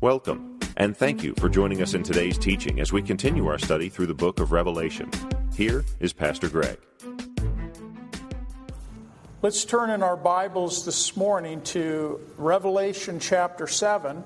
[0.00, 3.88] Welcome, and thank you for joining us in today's teaching as we continue our study
[3.88, 5.08] through the book of Revelation.
[5.54, 6.78] Here is Pastor Greg.
[9.42, 14.24] Let's turn in our Bibles this morning to Revelation chapter 7.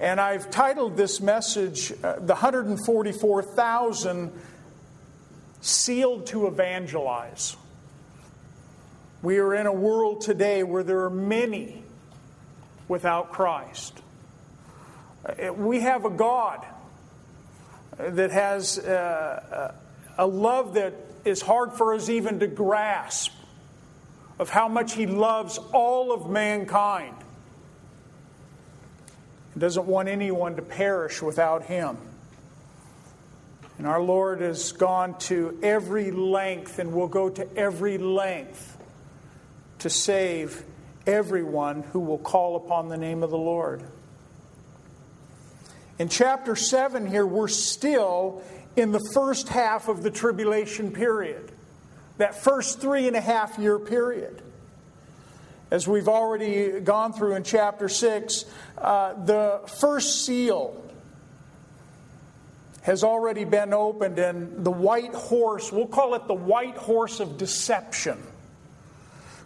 [0.00, 4.32] And I've titled this message, uh, The 144,000
[5.60, 7.56] Sealed to Evangelize.
[9.22, 11.82] We are in a world today where there are many
[12.86, 14.00] without Christ.
[15.26, 16.64] Uh, we have a God
[17.98, 19.74] that has uh,
[20.16, 20.94] a love that
[21.24, 23.32] is hard for us even to grasp
[24.38, 27.16] of how much He loves all of mankind.
[29.58, 31.96] Doesn't want anyone to perish without Him.
[33.78, 38.76] And our Lord has gone to every length and will go to every length
[39.80, 40.64] to save
[41.06, 43.82] everyone who will call upon the name of the Lord.
[45.98, 48.42] In chapter 7 here, we're still
[48.76, 51.50] in the first half of the tribulation period,
[52.18, 54.42] that first three and a half year period.
[55.70, 58.44] As we've already gone through in chapter 6,
[58.78, 60.82] uh, the first seal
[62.82, 67.36] has already been opened, and the white horse, we'll call it the white horse of
[67.36, 68.16] deception,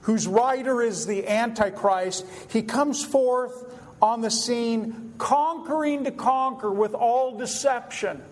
[0.02, 6.94] whose rider is the Antichrist, he comes forth on the scene, conquering to conquer with
[6.94, 8.22] all deception.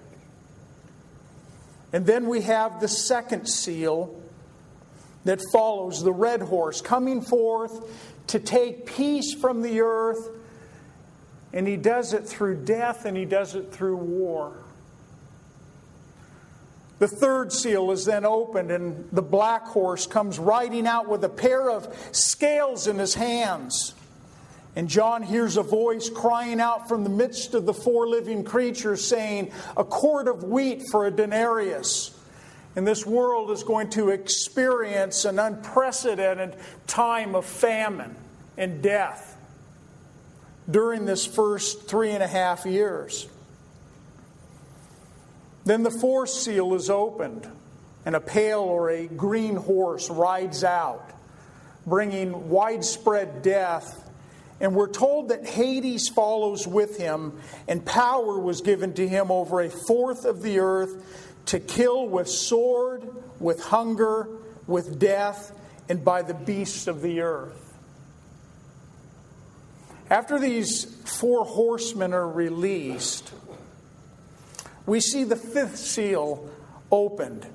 [1.93, 4.20] And then we have the second seal
[5.25, 10.29] that follows the red horse coming forth to take peace from the earth.
[11.53, 14.57] And he does it through death and he does it through war.
[17.01, 21.31] The third seal is then opened, and the black horse comes riding out with a
[21.31, 23.95] pair of scales in his hands.
[24.77, 29.03] And John hears a voice crying out from the midst of the four living creatures
[29.03, 32.15] saying, A quart of wheat for a denarius.
[32.77, 38.15] And this world is going to experience an unprecedented time of famine
[38.57, 39.37] and death
[40.71, 43.29] during this first three and a half years.
[45.65, 47.47] Then the fourth seal is opened,
[48.07, 51.11] and a pale or a green horse rides out,
[51.87, 54.11] bringing widespread death
[54.61, 59.63] and we're told that Hades follows with him, and power was given to him over
[59.63, 63.09] a fourth of the earth to kill with sword,
[63.41, 64.29] with hunger,
[64.67, 65.53] with death,
[65.89, 67.75] and by the beasts of the earth.
[70.09, 73.33] After these four horsemen are released,
[74.87, 76.51] we see the fifth seal
[76.91, 77.47] opened.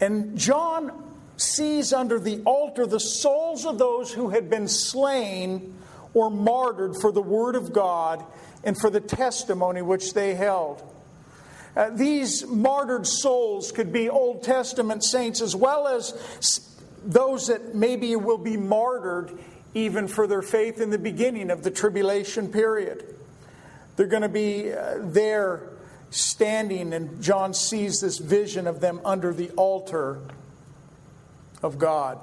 [0.00, 5.74] And John sees under the altar the souls of those who had been slain
[6.14, 8.24] or martyred for the Word of God
[8.64, 10.82] and for the testimony which they held.
[11.74, 16.68] Uh, these martyred souls could be Old Testament saints as well as
[17.04, 19.38] those that maybe will be martyred
[19.74, 23.16] even for their faith in the beginning of the tribulation period.
[23.96, 25.70] They're going to be uh, there
[26.10, 30.20] standing, and John sees this vision of them under the altar
[31.62, 32.18] of God.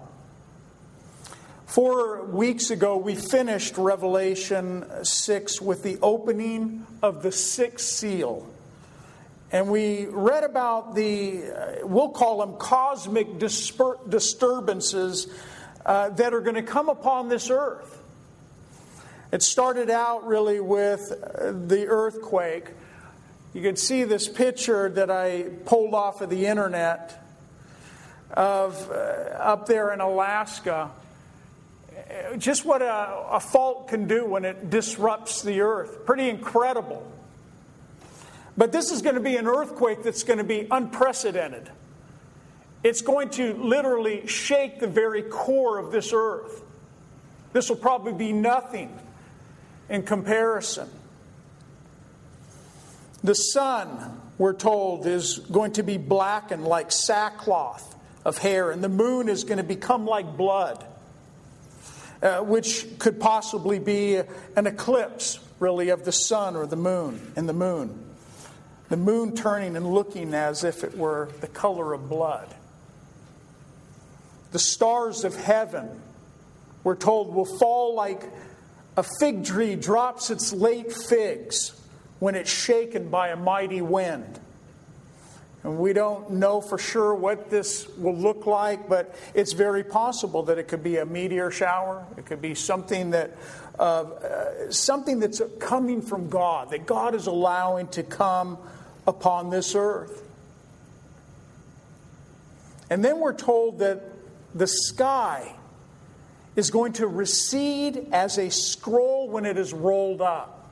[1.66, 8.49] Four weeks ago, we finished Revelation 6 with the opening of the sixth seal.
[9.52, 15.28] And we read about the, uh, we'll call them cosmic disper- disturbances
[15.86, 18.02] uh, that are going to come upon this earth.
[19.32, 22.70] It started out really with uh, the earthquake.
[23.54, 27.24] You can see this picture that I pulled off of the internet
[28.32, 30.92] of uh, up there in Alaska
[32.38, 36.06] just what a, a fault can do when it disrupts the earth.
[36.06, 37.06] Pretty incredible.
[38.60, 41.72] But this is going to be an earthquake that's going to be unprecedented.
[42.84, 46.62] It's going to literally shake the very core of this earth.
[47.54, 49.00] This will probably be nothing
[49.88, 50.90] in comparison.
[53.24, 57.96] The sun, we're told, is going to be blackened like sackcloth
[58.26, 60.84] of hair, and the moon is going to become like blood
[62.22, 64.18] uh, which could possibly be
[64.58, 68.09] an eclipse, really, of the sun or the moon, and the moon.
[68.90, 72.54] The moon turning and looking as if it were the color of blood.
[74.52, 76.02] The stars of heaven,
[76.84, 78.24] we're told, will fall like
[78.98, 81.80] a fig tree drops its late figs
[82.18, 84.40] when it's shaken by a mighty wind.
[85.64, 90.44] And we don't know for sure what this will look like, but it's very possible
[90.44, 92.06] that it could be a meteor shower.
[92.18, 93.38] It could be something that
[93.78, 98.58] uh, uh, something that's coming from God, that God is allowing to come
[99.10, 100.24] upon this earth.
[102.92, 104.04] And then we're told that
[104.54, 105.56] the sky
[106.56, 110.70] is going to recede as a scroll when it is rolled up.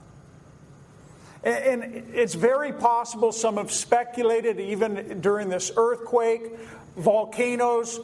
[1.43, 6.51] And it's very possible, some have speculated, even during this earthquake,
[6.95, 7.99] volcanoes,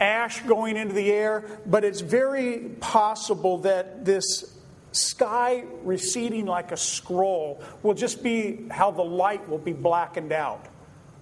[0.00, 4.55] ash going into the air, but it's very possible that this
[4.96, 10.66] sky receding like a scroll will just be how the light will be blackened out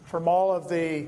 [0.04, 1.06] from all of the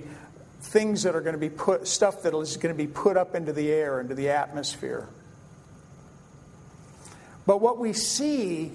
[0.60, 3.34] things that are going to be put, stuff that is going to be put up
[3.34, 5.08] into the air, into the atmosphere.
[7.46, 8.72] But what we see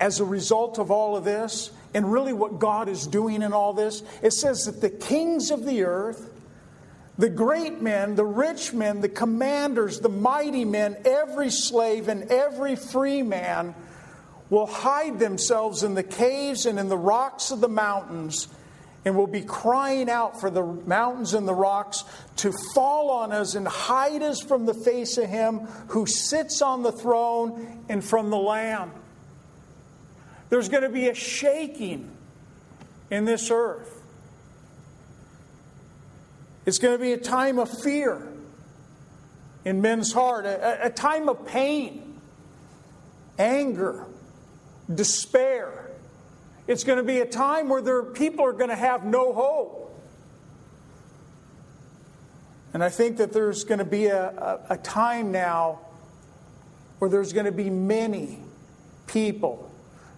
[0.00, 3.72] as a result of all of this, and really what God is doing in all
[3.72, 6.30] this, it says that the kings of the earth,
[7.18, 12.76] the great men, the rich men, the commanders, the mighty men, every slave and every
[12.76, 13.74] free man
[14.50, 18.48] will hide themselves in the caves and in the rocks of the mountains
[19.04, 22.04] and will be crying out for the mountains and the rocks
[22.36, 26.82] to fall on us and hide us from the face of him who sits on
[26.82, 28.90] the throne and from the Lamb.
[30.48, 32.10] There's going to be a shaking
[33.10, 33.95] in this earth.
[36.66, 38.26] It's going to be a time of fear
[39.64, 42.18] in men's heart, a, a time of pain,
[43.38, 44.04] anger,
[44.92, 45.90] despair.
[46.66, 49.82] It's going to be a time where there, people are going to have no hope.
[52.74, 55.78] And I think that there's going to be a, a, a time now
[56.98, 58.40] where there's going to be many
[59.06, 59.70] people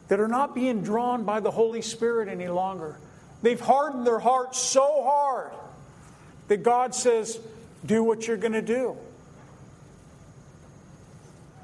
[0.08, 2.98] that are not being drawn by the Holy Spirit any longer.
[3.42, 5.52] They've hardened their hearts so hard
[6.48, 7.38] that God says,
[7.86, 8.96] Do what you're going to do.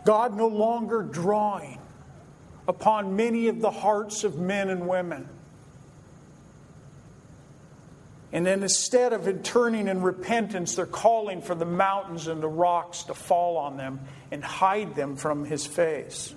[0.04, 1.80] God no longer drawing
[2.68, 5.28] upon many of the hearts of men and women.
[8.32, 13.04] And then instead of turning in repentance, they're calling for the mountains and the rocks
[13.04, 14.00] to fall on them
[14.32, 16.34] and hide them from his face.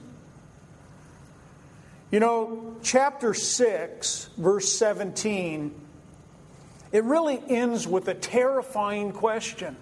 [2.11, 5.73] You know, chapter 6, verse 17,
[6.91, 9.75] it really ends with a terrifying question.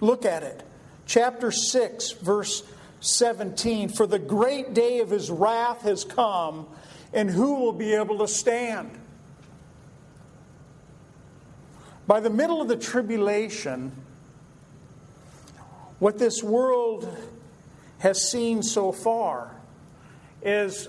[0.00, 0.62] Look at it.
[1.06, 2.62] Chapter 6, verse
[3.00, 6.66] 17 For the great day of his wrath has come,
[7.12, 8.98] and who will be able to stand?
[12.06, 13.92] By the middle of the tribulation,
[15.98, 17.08] what this world
[17.98, 19.54] has seen so far
[20.42, 20.88] is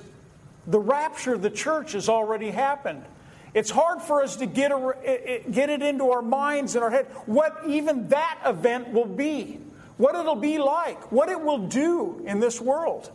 [0.65, 3.05] the rapture of the church has already happened.
[3.53, 7.05] It's hard for us to get, a, get it into our minds and our head
[7.25, 9.59] what even that event will be,
[9.97, 13.11] what it'll be like, what it will do in this world.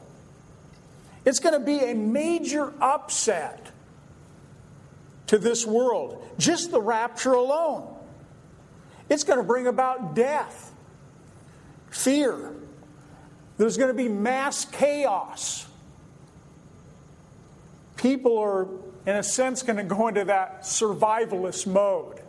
[1.25, 3.73] It's going to be a major upset
[5.27, 7.97] to this world, just the rapture alone.
[9.09, 10.73] It's going to bring about death,
[11.91, 12.55] fear.
[13.57, 15.69] There's going to be mass chaos
[17.99, 18.69] people are,
[19.07, 22.21] in a sense, going to go into that survivalist mode.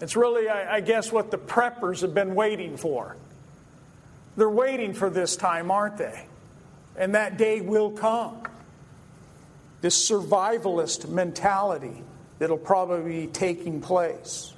[0.00, 3.16] It's really, I, I guess, what the preppers have been waiting for.
[4.36, 6.26] They're waiting for this time, aren't they?
[6.96, 8.42] And that day will come.
[9.80, 12.02] This survivalist mentality
[12.38, 14.52] that'll probably be taking place.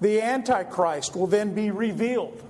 [0.00, 2.42] The Antichrist will then be revealed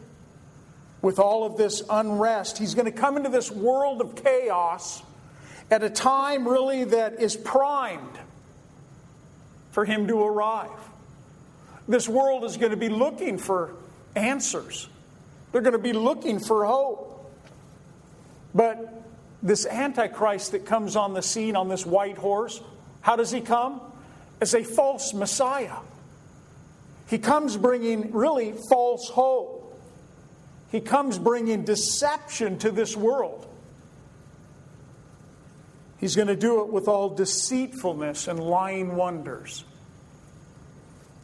[1.03, 2.59] with all of this unrest.
[2.59, 5.03] He's going to come into this world of chaos
[5.71, 8.19] at a time really that is primed
[9.71, 10.71] for him to arrive.
[11.89, 13.75] This world is going to be looking for
[14.15, 14.89] answers,
[15.53, 17.11] they're going to be looking for hope.
[18.55, 19.03] But
[19.43, 22.61] this Antichrist that comes on the scene on this white horse,
[23.01, 23.81] how does he come?
[24.41, 25.77] As a false Messiah.
[27.09, 29.79] He comes bringing really false hope.
[30.71, 33.47] He comes bringing deception to this world.
[36.05, 39.65] He's going to do it with all deceitfulness and lying wonders.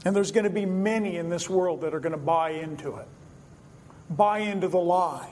[0.06, 2.96] And there's going to be many in this world that are going to buy into
[2.96, 3.06] it,
[4.08, 5.28] buy into the lie.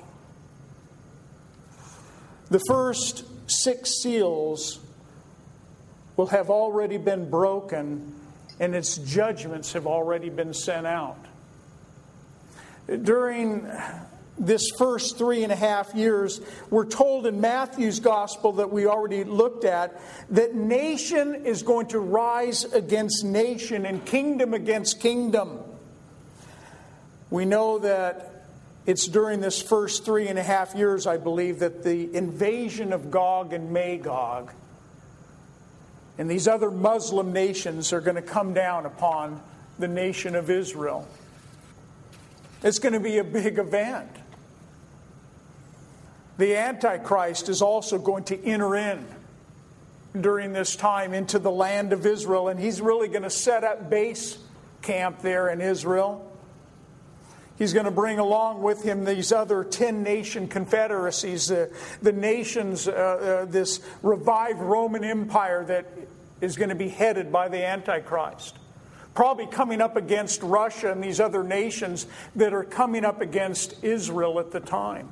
[2.50, 4.80] The first six seals
[6.18, 8.20] will have already been broken,
[8.60, 11.24] and its judgments have already been sent out.
[12.86, 13.66] During
[14.38, 16.40] this first three and a half years,
[16.70, 21.98] we're told in Matthew's gospel that we already looked at that nation is going to
[21.98, 25.58] rise against nation and kingdom against kingdom.
[27.30, 28.46] We know that
[28.86, 33.10] it's during this first three and a half years, I believe, that the invasion of
[33.10, 34.52] Gog and Magog
[36.16, 39.42] and these other Muslim nations are going to come down upon
[39.78, 41.06] the nation of Israel.
[42.62, 44.10] It's going to be a big event.
[46.38, 49.04] The Antichrist is also going to enter in
[50.18, 53.90] during this time into the land of Israel, and he's really going to set up
[53.90, 54.38] base
[54.80, 56.24] camp there in Israel.
[57.58, 61.66] He's going to bring along with him these other 10 nation confederacies, uh,
[62.02, 65.86] the nations, uh, uh, this revived Roman Empire that
[66.40, 68.56] is going to be headed by the Antichrist.
[69.12, 74.38] Probably coming up against Russia and these other nations that are coming up against Israel
[74.38, 75.10] at the time.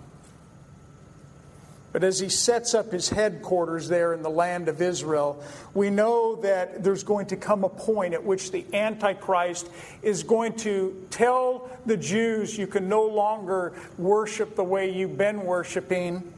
[1.97, 6.37] But as he sets up his headquarters there in the land of Israel, we know
[6.43, 9.67] that there's going to come a point at which the Antichrist
[10.03, 15.47] is going to tell the Jews, you can no longer worship the way you've been
[15.47, 16.35] worshiping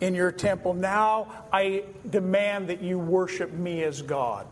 [0.00, 0.72] in your temple.
[0.72, 4.46] Now I demand that you worship me as God.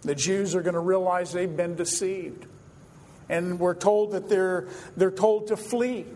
[0.00, 2.46] The Jews are going to realize they've been deceived.
[3.28, 6.06] And we're told that they're, they're told to flee.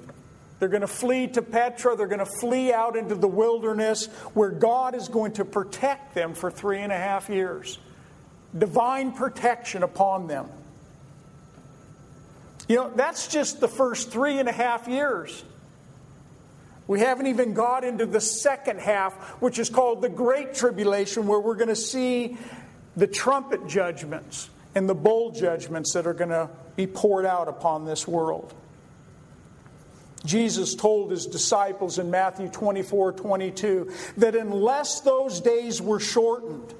[0.63, 1.97] They're going to flee to Petra.
[1.97, 6.35] They're going to flee out into the wilderness where God is going to protect them
[6.35, 7.81] for three and a half years.
[8.57, 10.47] Divine protection upon them.
[12.69, 15.43] You know, that's just the first three and a half years.
[16.87, 21.41] We haven't even got into the second half, which is called the Great Tribulation, where
[21.41, 22.39] we're going to see
[22.97, 27.85] the trumpet judgments and the bowl judgments that are going to be poured out upon
[27.85, 28.55] this world.
[30.25, 36.75] Jesus told his disciples in Matthew 24 22 that unless those days were shortened,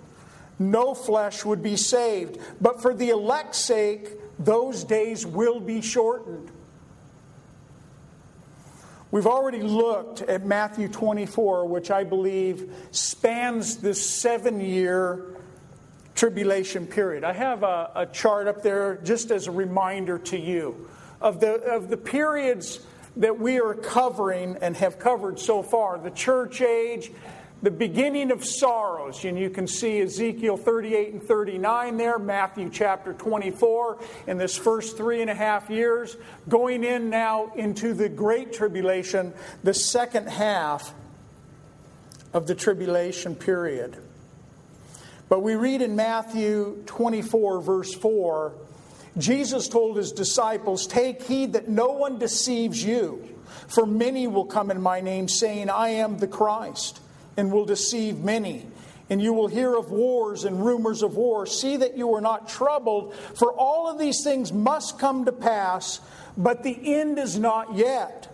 [0.59, 2.39] no flesh would be saved.
[2.61, 6.51] But for the elect's sake, those days will be shortened.
[9.11, 15.37] We've already looked at Matthew 24, which I believe spans this seven year
[16.15, 17.25] tribulation period.
[17.25, 20.89] I have a, a, chart up there just as a reminder to you
[21.21, 22.81] of the, of the periods
[23.17, 27.11] that we are covering and have covered so far the church age,
[27.63, 29.25] the beginning of sorrows.
[29.25, 34.97] And you can see Ezekiel 38 and 39 there, Matthew chapter 24, in this first
[34.97, 36.17] three and a half years,
[36.49, 40.93] going in now into the great tribulation, the second half
[42.33, 43.97] of the tribulation period.
[45.29, 48.53] But we read in Matthew 24, verse 4
[49.19, 53.29] Jesus told his disciples, Take heed that no one deceives you,
[53.69, 57.01] for many will come in my name, saying, I am the Christ,
[57.37, 58.67] and will deceive many.
[59.11, 61.61] And you will hear of wars and rumors of wars.
[61.61, 66.01] See that you are not troubled, for all of these things must come to pass,
[66.37, 68.29] but the end is not yet.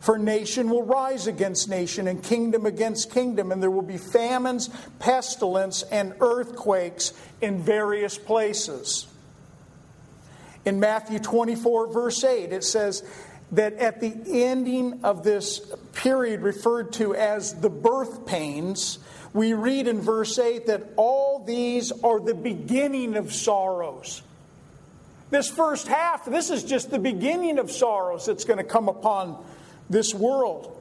[0.00, 4.68] For nation will rise against nation, and kingdom against kingdom, and there will be famines,
[4.98, 9.06] pestilence, and earthquakes in various places.
[10.64, 13.02] In Matthew 24, verse 8, it says
[13.52, 15.60] that at the ending of this
[15.92, 18.98] period referred to as the birth pains,
[19.32, 24.22] we read in verse 8 that all these are the beginning of sorrows.
[25.30, 29.42] This first half, this is just the beginning of sorrows that's going to come upon
[29.88, 30.76] this world.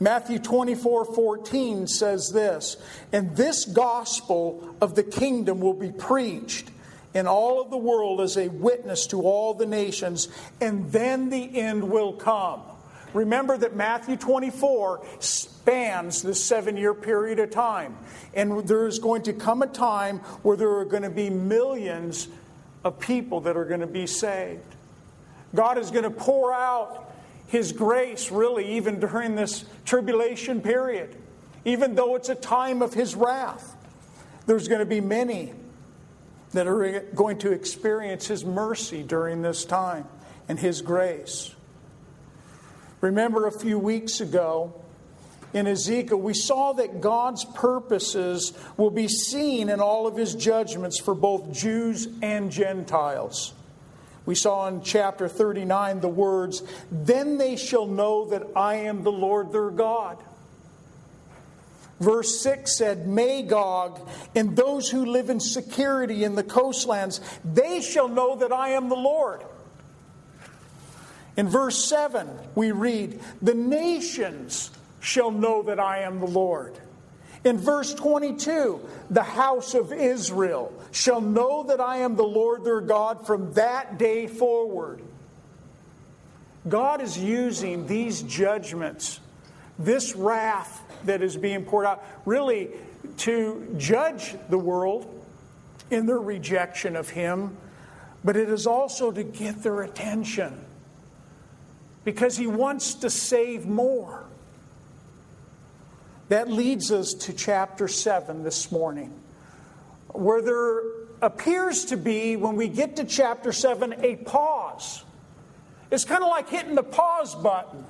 [0.00, 2.76] Matthew 24, 14 says this,
[3.12, 6.70] and this gospel of the kingdom will be preached
[7.18, 10.28] in all of the world as a witness to all the nations,
[10.60, 12.62] and then the end will come.
[13.12, 17.96] Remember that Matthew 24 spans this seven year period of time.
[18.34, 22.28] And there is going to come a time where there are going to be millions
[22.84, 24.76] of people that are going to be saved.
[25.54, 27.12] God is going to pour out
[27.48, 31.16] His grace, really, even during this tribulation period.
[31.64, 33.74] Even though it's a time of His wrath,
[34.46, 35.54] there's going to be many
[36.52, 40.06] that are going to experience His mercy during this time
[40.48, 41.54] and His grace.
[43.00, 44.74] Remember a few weeks ago
[45.54, 50.98] in Ezekiel, we saw that God's purposes will be seen in all of His judgments
[50.98, 53.54] for both Jews and Gentiles.
[54.26, 56.62] We saw in chapter 39 the words,
[56.92, 60.18] Then they shall know that I am the Lord their God.
[62.00, 68.08] Verse 6 said, Magog and those who live in security in the coastlands, they shall
[68.08, 69.42] know that I am the Lord.
[71.36, 76.78] In verse 7, we read, The nations shall know that I am the Lord.
[77.44, 82.80] In verse 22, the house of Israel shall know that I am the Lord their
[82.80, 85.02] God from that day forward.
[86.68, 89.20] God is using these judgments,
[89.78, 92.70] this wrath that is being poured out, really
[93.18, 95.14] to judge the world
[95.90, 97.56] in their rejection of Him,
[98.24, 100.64] but it is also to get their attention
[102.04, 104.24] because He wants to save more.
[106.28, 109.14] That leads us to chapter 7 this morning,
[110.08, 110.82] where there
[111.22, 115.04] appears to be, when we get to chapter 7, a pause.
[115.90, 117.84] It's kind of like hitting the pause button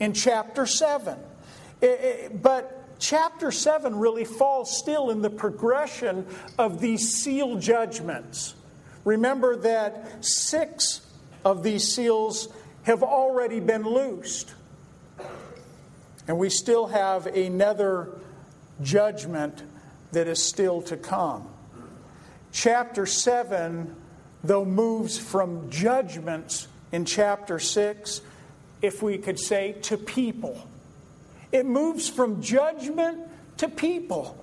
[0.00, 1.16] in chapter 7.
[1.82, 6.26] It, but chapter 7 really falls still in the progression
[6.58, 8.54] of these seal judgments.
[9.04, 11.04] Remember that six
[11.44, 12.48] of these seals
[12.84, 14.54] have already been loosed.
[16.28, 18.10] And we still have another
[18.80, 19.62] judgment
[20.12, 21.48] that is still to come.
[22.52, 23.96] Chapter 7,
[24.44, 28.20] though, moves from judgments in chapter 6,
[28.82, 30.68] if we could say, to people.
[31.52, 33.28] It moves from judgment
[33.58, 34.38] to people.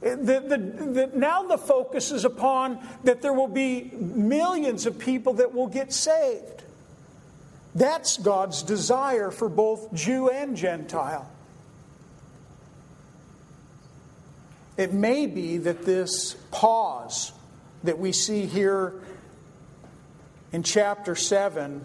[0.00, 5.34] The, the, the, now the focus is upon that there will be millions of people
[5.34, 6.64] that will get saved.
[7.74, 11.30] That's God's desire for both Jew and Gentile.
[14.76, 17.32] It may be that this pause
[17.84, 18.94] that we see here
[20.52, 21.84] in chapter 7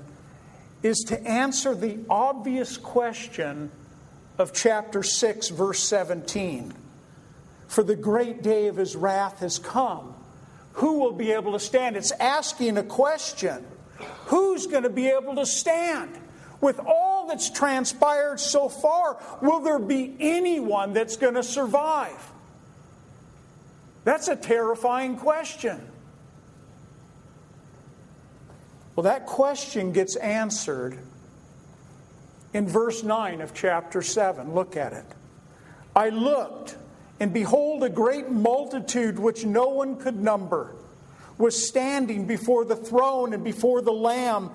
[0.82, 3.70] is to answer the obvious question
[4.38, 6.74] of chapter 6, verse 17.
[7.68, 10.14] For the great day of his wrath has come.
[10.74, 11.96] Who will be able to stand?
[11.96, 13.66] It's asking a question.
[14.26, 16.20] Who's going to be able to stand?
[16.62, 22.32] With all that's transpired so far, will there be anyone that's going to survive?
[24.04, 25.82] That's a terrifying question.
[28.96, 30.98] Well, that question gets answered
[32.56, 34.54] in verse 9 of chapter 7.
[34.54, 35.04] Look at it.
[35.94, 36.78] I looked,
[37.20, 40.74] and behold, a great multitude which no one could number
[41.38, 44.52] was standing before the throne and before the Lamb.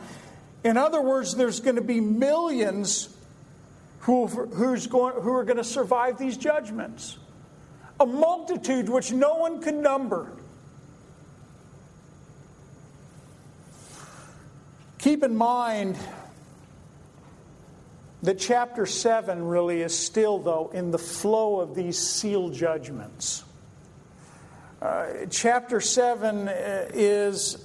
[0.65, 3.15] In other words, there's going to be millions
[4.01, 7.19] who, who's going, who are going to survive these judgments.
[8.01, 10.33] A multitude which no one could number.
[14.97, 15.99] Keep in mind
[18.23, 23.45] that chapter 7 really is still, though, in the flow of these seal judgments.
[24.83, 27.63] Uh, chapter 7 uh, is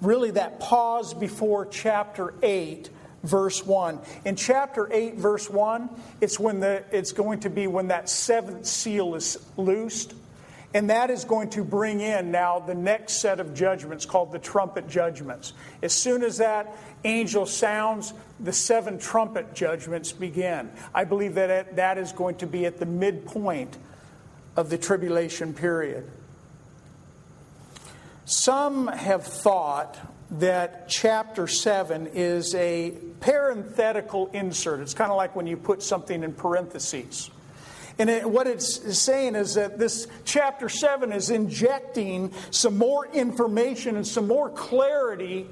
[0.00, 2.90] really that pause before chapter 8
[3.22, 5.90] verse 1 in chapter 8 verse 1
[6.22, 10.14] it's when the it's going to be when that seventh seal is loosed
[10.72, 14.38] and that is going to bring in now the next set of judgments called the
[14.38, 15.52] trumpet judgments.
[15.82, 20.70] As soon as that angel sounds, the seven trumpet judgments begin.
[20.94, 23.76] I believe that that is going to be at the midpoint
[24.56, 26.08] of the tribulation period.
[28.24, 29.98] Some have thought
[30.32, 34.80] that chapter 7 is a parenthetical insert.
[34.80, 37.30] It's kind of like when you put something in parentheses.
[38.00, 43.96] And it, what it's saying is that this chapter 7 is injecting some more information
[43.96, 45.46] and some more clarity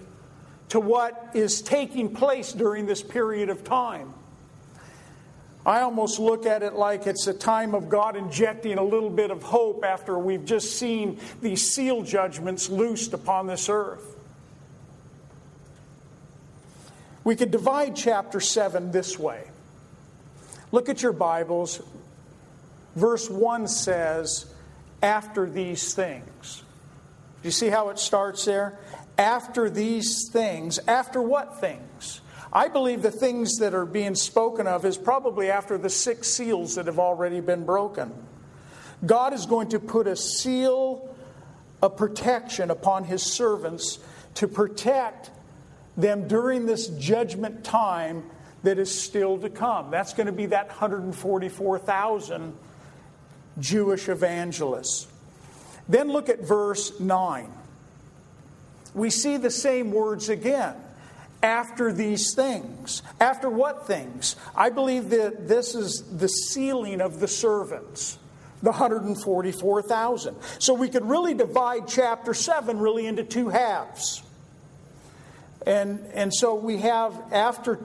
[0.71, 4.15] to what is taking place during this period of time.
[5.67, 9.31] I almost look at it like it's a time of God injecting a little bit
[9.31, 14.17] of hope after we've just seen these seal judgments loosed upon this earth.
[17.25, 19.51] We could divide chapter 7 this way.
[20.73, 21.83] Look at your Bibles,
[22.99, 24.47] Verse 1 says,
[25.03, 26.65] after these things.
[27.43, 28.79] Do you see how it starts there?
[29.17, 30.81] After these things.
[30.89, 32.21] After what things?
[32.53, 36.75] I believe the things that are being spoken of is probably after the six seals
[36.75, 38.13] that have already been broken.
[39.07, 41.15] God is going to put a seal
[41.81, 44.01] of protection upon his servants
[44.35, 45.31] to protect
[45.97, 48.25] them during this judgment time
[48.65, 49.93] that is still to come.
[49.93, 52.55] That's going to be that 144,000
[53.61, 55.07] Jewish evangelists.
[55.89, 57.51] Then look at verse 9.
[58.95, 60.75] We see the same words again.
[61.43, 63.03] After these things.
[63.21, 64.35] After what things?
[64.57, 68.19] I believe that this is the sealing of the servants,
[68.61, 70.37] the 144,000.
[70.59, 74.23] So we could really divide chapter 7 really into two halves.
[75.65, 77.79] And, and so we have, after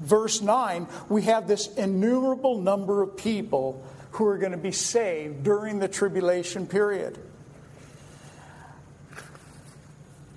[0.00, 3.82] verse 9, we have this innumerable number of people
[4.16, 7.18] who are going to be saved during the tribulation period.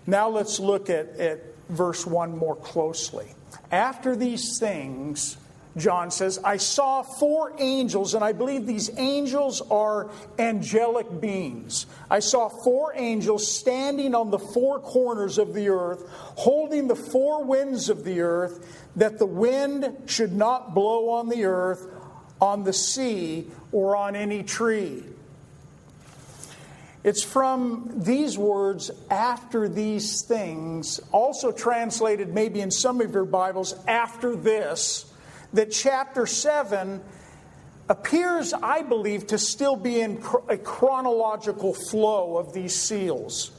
[0.05, 1.39] Now let's look at, at
[1.69, 3.27] verse 1 more closely.
[3.71, 5.37] After these things,
[5.77, 11.85] John says, I saw four angels, and I believe these angels are angelic beings.
[12.09, 17.45] I saw four angels standing on the four corners of the earth, holding the four
[17.45, 21.87] winds of the earth, that the wind should not blow on the earth,
[22.41, 25.03] on the sea, or on any tree.
[27.03, 33.73] It's from these words, after these things, also translated maybe in some of your Bibles,
[33.87, 35.05] after this,
[35.53, 37.01] that chapter 7
[37.87, 43.51] appears, I believe, to still be in a chronological flow of these seals.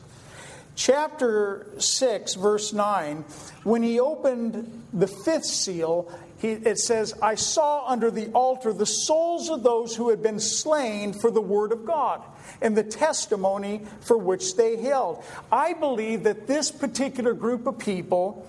[0.76, 3.24] Chapter 6, verse 9,
[3.64, 8.86] when he opened the fifth seal, he, it says, I saw under the altar the
[8.86, 12.22] souls of those who had been slain for the word of God
[12.62, 15.22] and the testimony for which they held.
[15.52, 18.48] I believe that this particular group of people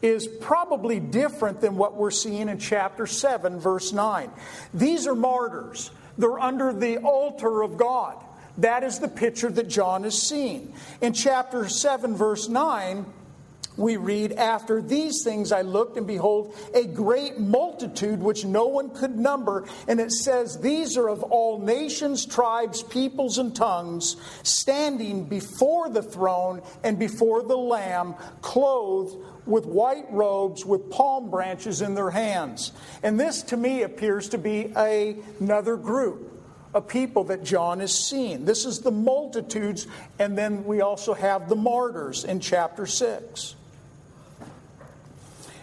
[0.00, 4.30] is probably different than what we're seeing in chapter 7, verse 9.
[4.72, 8.16] These are martyrs, they're under the altar of God.
[8.58, 10.72] That is the picture that John is seeing.
[11.02, 13.04] In chapter 7, verse 9,
[13.76, 18.90] we read, After these things I looked, and behold, a great multitude which no one
[18.90, 19.66] could number.
[19.86, 26.02] And it says, These are of all nations, tribes, peoples, and tongues, standing before the
[26.02, 32.72] throne and before the Lamb, clothed with white robes, with palm branches in their hands.
[33.02, 36.32] And this to me appears to be a, another group
[36.74, 38.44] of people that John is seeing.
[38.44, 39.86] This is the multitudes,
[40.18, 43.54] and then we also have the martyrs in chapter 6.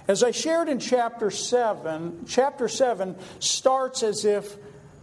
[0.08, 4.58] As I shared in chapter 7, chapter 7 starts as if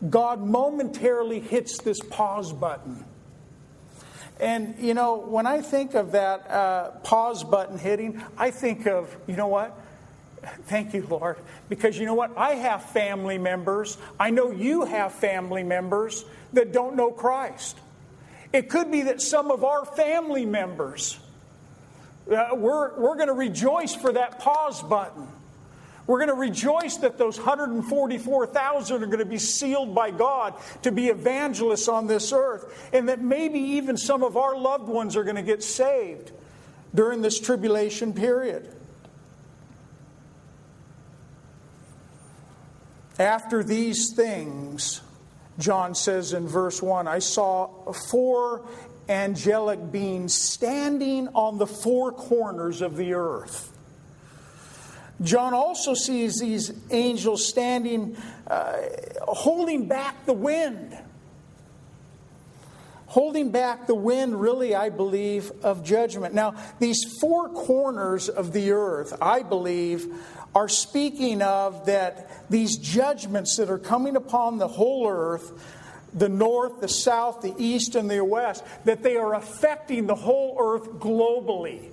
[0.09, 3.05] God momentarily hits this pause button.
[4.39, 9.15] And, you know, when I think of that uh, pause button hitting, I think of,
[9.27, 9.79] you know what?
[10.67, 11.37] Thank you, Lord.
[11.69, 12.37] Because you know what?
[12.37, 13.99] I have family members.
[14.19, 17.79] I know you have family members that don't know Christ.
[18.53, 21.20] It could be that some of our family members
[22.29, 25.29] uh, we're, we're going to rejoice for that pause button.
[26.07, 30.91] We're going to rejoice that those 144,000 are going to be sealed by God to
[30.91, 35.23] be evangelists on this earth, and that maybe even some of our loved ones are
[35.23, 36.33] going to get saved
[36.95, 38.75] during this tribulation period.
[43.21, 45.03] After these things,
[45.59, 48.67] John says in verse 1, I saw four
[49.11, 53.73] angelic beings standing on the four corners of the earth.
[55.21, 58.77] John also sees these angels standing, uh,
[59.23, 60.97] holding back the wind.
[63.07, 66.33] Holding back the wind, really, I believe, of judgment.
[66.33, 70.07] Now, these four corners of the earth, I believe,
[70.55, 75.53] are speaking of that these judgments that are coming upon the whole earth
[76.15, 80.57] the north, the south, the east, and the west, that they are affecting the whole
[80.61, 81.91] earth globally.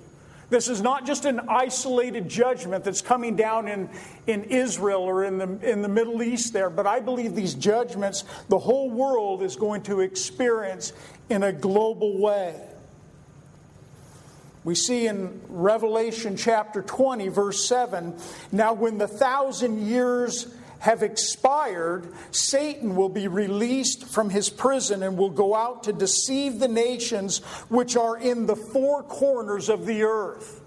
[0.50, 3.90] This is not just an isolated judgment that's coming down in,
[4.26, 8.24] in Israel or in the, in the Middle East there, but I believe these judgments
[8.48, 10.94] the whole world is going to experience
[11.28, 12.58] in a global way.
[14.64, 18.14] We see in Revelation chapter 20, verse 7
[18.50, 20.46] now, when the thousand years
[20.80, 26.58] have expired, Satan will be released from his prison and will go out to deceive
[26.58, 27.38] the nations
[27.68, 30.60] which are in the four corners of the earth.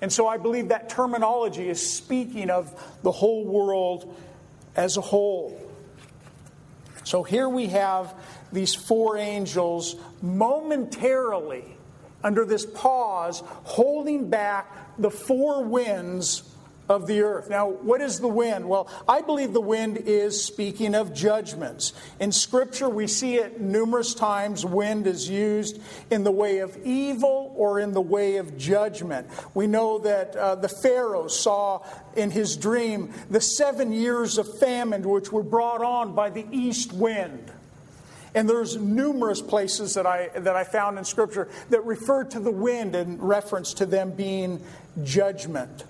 [0.00, 4.14] And so I believe that terminology is speaking of the whole world
[4.76, 5.58] as a whole.
[7.04, 8.14] So here we have
[8.52, 11.64] these four angels momentarily,
[12.22, 16.42] under this pause, holding back the four winds
[16.88, 17.50] of the earth.
[17.50, 18.68] Now, what is the wind?
[18.68, 21.92] Well, I believe the wind is speaking of judgments.
[22.18, 24.64] In Scripture, we see it numerous times.
[24.64, 29.28] Wind is used in the way of evil or in the way of judgment.
[29.54, 31.82] We know that uh, the Pharaoh saw
[32.16, 36.92] in his dream the seven years of famine which were brought on by the east
[36.92, 37.52] wind.
[38.34, 42.50] And there's numerous places that I, that I found in Scripture that refer to the
[42.50, 44.62] wind in reference to them being
[45.02, 45.84] judgment.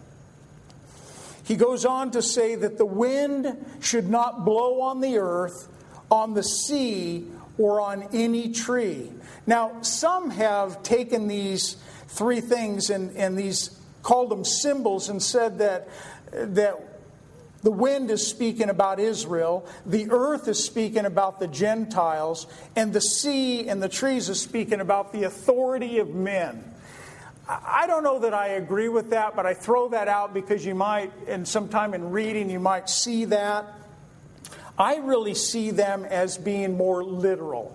[1.48, 5.66] He goes on to say that the wind should not blow on the earth,
[6.10, 9.10] on the sea, or on any tree.
[9.46, 15.56] Now, some have taken these three things and, and these called them symbols and said
[15.56, 15.88] that,
[16.32, 16.74] that
[17.62, 23.00] the wind is speaking about Israel, the earth is speaking about the Gentiles, and the
[23.00, 26.74] sea and the trees is speaking about the authority of men.
[27.48, 30.74] I don't know that I agree with that, but I throw that out because you
[30.74, 33.64] might, and sometime in reading, you might see that.
[34.76, 37.74] I really see them as being more literal.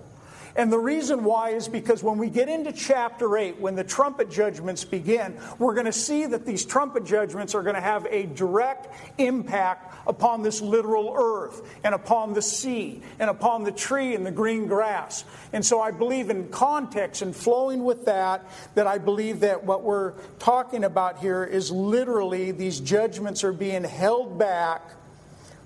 [0.55, 4.29] And the reason why is because when we get into chapter 8, when the trumpet
[4.29, 8.27] judgments begin, we're going to see that these trumpet judgments are going to have a
[8.27, 8.87] direct
[9.19, 14.31] impact upon this literal earth and upon the sea and upon the tree and the
[14.31, 15.25] green grass.
[15.53, 19.81] And so I believe in context and flowing with that, that I believe that what
[19.81, 24.81] we're talking about here is literally these judgments are being held back,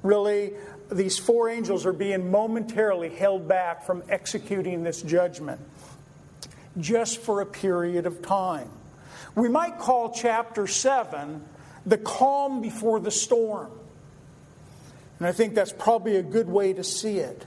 [0.02, 0.54] really
[0.91, 5.60] these four angels are being momentarily held back from executing this judgment
[6.80, 8.69] just for a period of time.
[9.36, 11.43] We might call chapter 7
[11.86, 13.71] the calm before the storm.
[15.19, 17.45] And I think that's probably a good way to see it.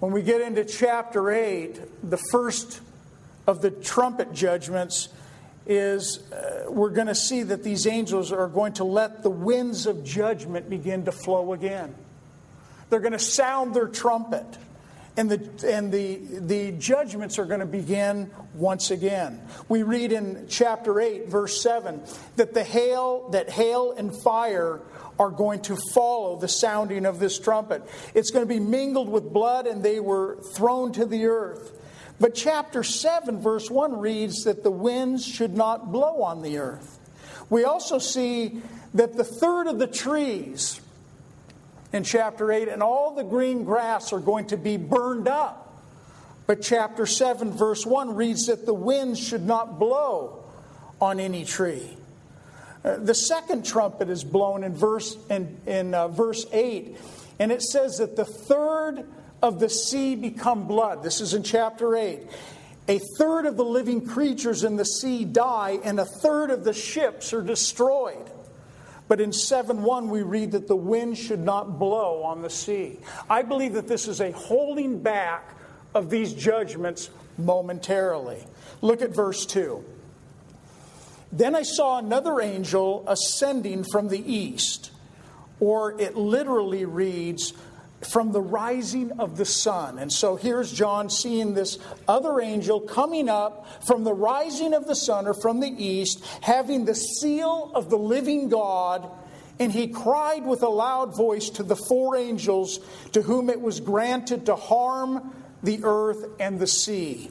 [0.00, 2.80] When we get into chapter 8, the first
[3.46, 5.08] of the trumpet judgments
[5.66, 9.86] is uh, we're going to see that these angels are going to let the winds
[9.86, 11.94] of judgment begin to flow again.
[12.90, 14.46] They're going to sound their trumpet.
[15.18, 19.40] And, the, and the, the judgments are going to begin once again.
[19.66, 22.02] We read in chapter 8, verse 7,
[22.36, 24.82] that the hail, that hail and fire
[25.18, 27.82] are going to follow the sounding of this trumpet.
[28.14, 31.72] It's going to be mingled with blood, and they were thrown to the earth.
[32.20, 36.98] But chapter 7, verse 1 reads that the winds should not blow on the earth.
[37.48, 38.60] We also see
[38.94, 40.80] that the third of the trees
[41.92, 45.62] in chapter 8, and all the green grass are going to be burned up.
[46.46, 50.44] But chapter 7, verse 1 reads that the winds should not blow
[51.00, 51.96] on any tree.
[52.84, 56.96] Uh, the second trumpet is blown in verse, in, in uh, verse 8,
[57.38, 59.04] and it says that the third
[59.42, 61.02] of the sea become blood.
[61.02, 62.20] This is in chapter 8.
[62.88, 66.72] A third of the living creatures in the sea die, and a third of the
[66.72, 68.30] ships are destroyed.
[69.08, 72.98] But in 7 1, we read that the wind should not blow on the sea.
[73.30, 75.56] I believe that this is a holding back
[75.94, 78.44] of these judgments momentarily.
[78.80, 79.84] Look at verse 2.
[81.32, 84.90] Then I saw another angel ascending from the east,
[85.60, 87.52] or it literally reads,
[88.06, 89.98] from the rising of the sun.
[89.98, 94.94] And so here's John seeing this other angel coming up from the rising of the
[94.94, 99.08] sun or from the east, having the seal of the living God.
[99.58, 102.80] And he cried with a loud voice to the four angels
[103.12, 107.30] to whom it was granted to harm the earth and the sea.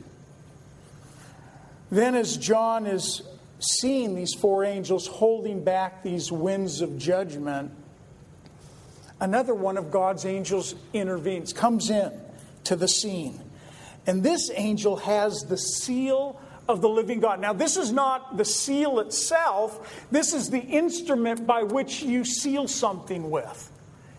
[1.91, 3.21] Then, as John is
[3.59, 7.71] seeing these four angels holding back these winds of judgment,
[9.19, 12.12] another one of God's angels intervenes, comes in
[12.65, 13.41] to the scene.
[14.08, 17.39] And this angel has the seal of the living God.
[17.39, 22.67] Now, this is not the seal itself, this is the instrument by which you seal
[22.67, 23.71] something with.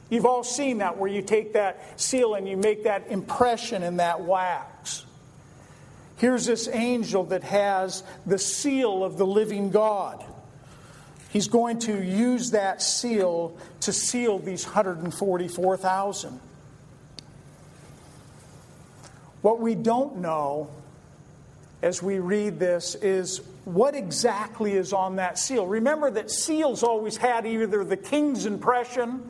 [0.09, 3.97] You've all seen that where you take that seal and you make that impression in
[3.97, 5.05] that wax.
[6.17, 10.25] Here's this angel that has the seal of the living God.
[11.31, 16.41] He's going to use that seal to seal these 144,000.
[19.43, 20.71] What we don't know
[21.83, 25.67] as we read this is what exactly is on that seal.
[25.67, 29.23] Remember that seals always had either the king's impression,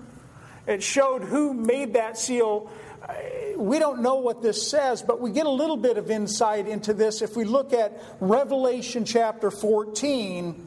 [0.67, 2.71] it showed who made that seal.
[3.03, 3.15] Uh,
[3.57, 6.93] we don't know what this says, but we get a little bit of insight into
[6.93, 10.67] this if we look at Revelation chapter 14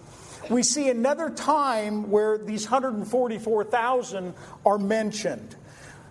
[0.49, 4.33] we see another time where these 144,000
[4.65, 5.55] are mentioned.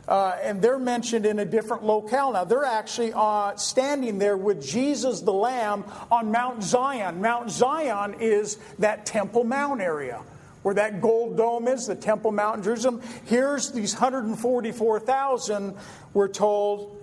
[0.07, 2.44] Uh, and they're mentioned in a different locale now.
[2.44, 7.20] They're actually uh, standing there with Jesus the Lamb on Mount Zion.
[7.20, 10.22] Mount Zion is that Temple Mount area
[10.62, 13.01] where that gold dome is, the Temple Mount in Jerusalem.
[13.27, 15.74] Here's these 144,000,
[16.14, 16.97] we're told,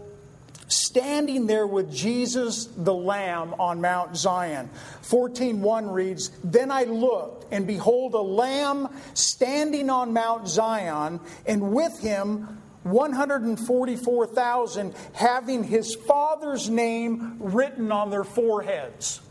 [0.68, 4.70] standing there with Jesus the Lamb on Mount Zion.
[5.02, 12.00] 14:1 reads, "Then I looked, and behold a lamb standing on Mount Zion, and with
[12.00, 19.22] him 144,000 having his father's name written on their foreheads."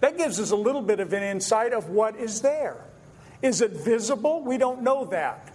[0.00, 2.76] That gives us a little bit of an insight of what is there.
[3.40, 4.42] Is it visible?
[4.42, 5.50] We don't know that.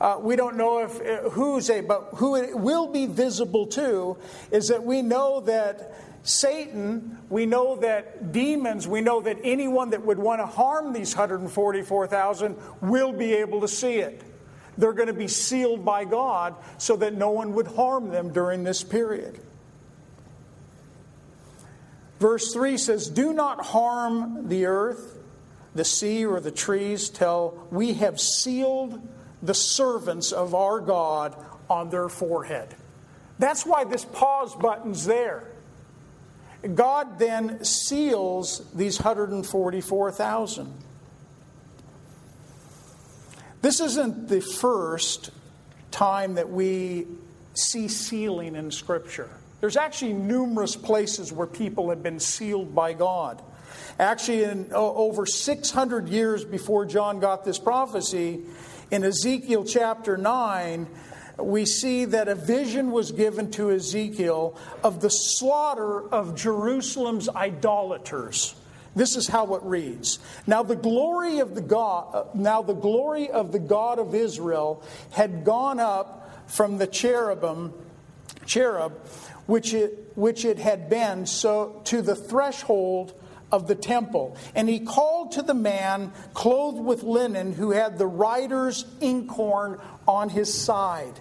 [0.00, 4.16] Uh, we don't know if uh, who's a, but who it will be visible to
[4.50, 10.04] is that we know that Satan, we know that demons, we know that anyone that
[10.04, 14.22] would want to harm these 144,000 will be able to see it.
[14.76, 18.64] They're going to be sealed by God so that no one would harm them during
[18.64, 19.40] this period.
[22.18, 25.18] Verse 3 says, Do not harm the earth,
[25.74, 29.00] the sea, or the trees till we have sealed
[29.42, 31.36] the servants of our God
[31.68, 32.74] on their forehead.
[33.38, 35.44] That's why this pause button's there.
[36.74, 40.72] God then seals these 144,000.
[43.62, 45.30] This isn't the first
[45.90, 47.06] time that we
[47.54, 49.30] see sealing in Scripture.
[49.60, 53.42] There's actually numerous places where people have been sealed by God.
[53.98, 58.42] Actually, in over 600 years before John got this prophecy,
[58.90, 60.86] in Ezekiel chapter 9,
[61.38, 68.54] we see that a vision was given to Ezekiel of the slaughter of Jerusalem's idolaters.
[68.94, 70.18] This is how it reads.
[70.46, 75.44] Now the glory of the God now the glory of the God of Israel had
[75.44, 77.74] gone up from the cherubim
[78.46, 78.92] cherub
[79.46, 83.12] which it which it had been so to the threshold
[83.52, 84.36] of the temple.
[84.54, 90.28] And he called to the man clothed with linen who had the writer's inkhorn on
[90.28, 91.20] his side.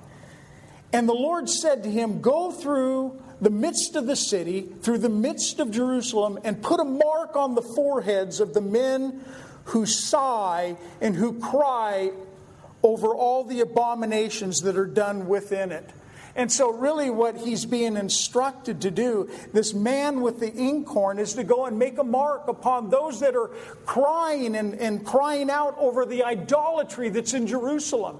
[0.92, 5.10] And the Lord said to him, Go through the midst of the city, through the
[5.10, 9.24] midst of Jerusalem, and put a mark on the foreheads of the men
[9.66, 12.12] who sigh and who cry
[12.82, 15.90] over all the abominations that are done within it.
[16.38, 21.34] And so, really, what he's being instructed to do, this man with the inkhorn, is
[21.36, 23.52] to go and make a mark upon those that are
[23.86, 28.20] crying and, and crying out over the idolatry that's in Jerusalem.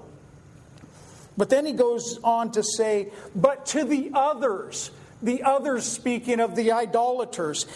[1.36, 4.90] But then he goes on to say, But to the others,
[5.22, 7.66] the others speaking of the idolaters,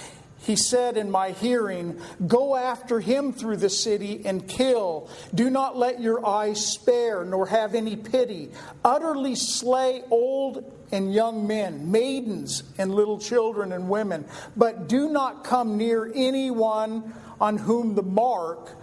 [0.43, 5.09] he said in my hearing, Go after him through the city and kill.
[5.35, 8.51] Do not let your eyes spare, nor have any pity.
[8.85, 14.25] Utterly slay old and young men, maidens and little children and women.
[14.57, 18.77] But do not come near anyone on whom the mark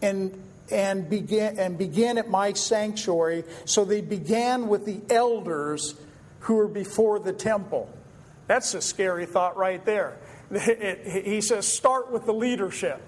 [0.00, 3.44] and and begin, and begin at my sanctuary.
[3.66, 5.94] So they began with the elders
[6.40, 7.90] who were before the temple.
[8.46, 10.16] That's a scary thought right there.
[11.04, 13.00] he says, start with the leadership.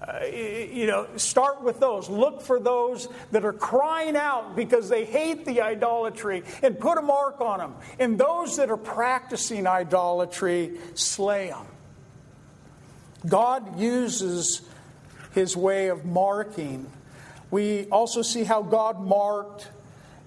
[0.00, 2.10] Uh, you know, start with those.
[2.10, 7.02] Look for those that are crying out because they hate the idolatry and put a
[7.02, 7.74] mark on them.
[7.98, 11.66] And those that are practicing idolatry, slay them.
[13.26, 14.62] God uses
[15.32, 16.90] his way of marking.
[17.50, 19.68] We also see how God marked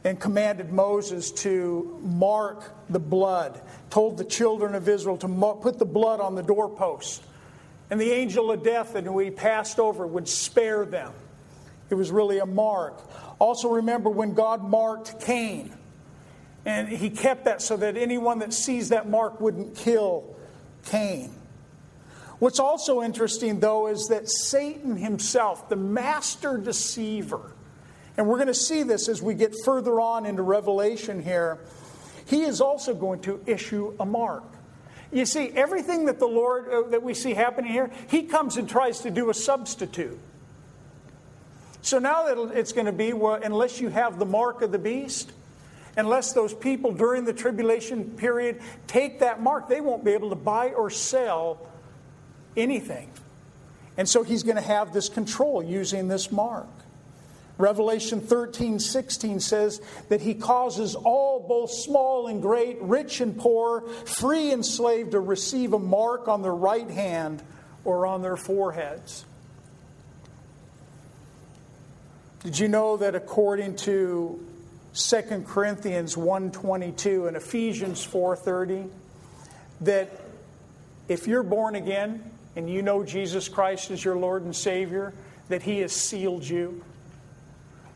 [0.03, 5.85] and commanded Moses to mark the blood, told the children of Israel to put the
[5.85, 7.23] blood on the doorpost.
[7.89, 11.13] And the angel of death that we passed over would spare them.
[11.89, 13.01] It was really a mark.
[13.39, 15.73] Also, remember when God marked Cain,
[16.65, 20.35] and he kept that so that anyone that sees that mark wouldn't kill
[20.85, 21.33] Cain.
[22.39, 27.53] What's also interesting, though, is that Satan himself, the master deceiver,
[28.17, 31.59] and we're going to see this as we get further on into Revelation here,
[32.27, 34.43] he is also going to issue a mark.
[35.11, 38.69] You see, everything that the Lord, uh, that we see happening here, he comes and
[38.69, 40.19] tries to do a substitute.
[41.81, 45.31] So now it's going to be, well, unless you have the mark of the beast,
[45.95, 50.35] unless those people during the tribulation period take that mark, they won't be able to
[50.35, 51.65] buy or sell
[52.57, 53.09] anything.
[53.95, 56.67] And so he's going to have this control using this mark.
[57.57, 63.81] Revelation 13, 16 says that he causes all, both small and great, rich and poor,
[64.05, 67.41] free and slave, to receive a mark on their right hand
[67.83, 69.25] or on their foreheads.
[72.41, 74.39] Did you know that according to
[74.93, 78.89] 2 Corinthians 1:22 and Ephesians 4:30
[79.81, 80.09] that
[81.07, 82.23] if you're born again,
[82.55, 85.13] and you know Jesus Christ is your Lord and Savior,
[85.49, 86.83] that He has sealed you.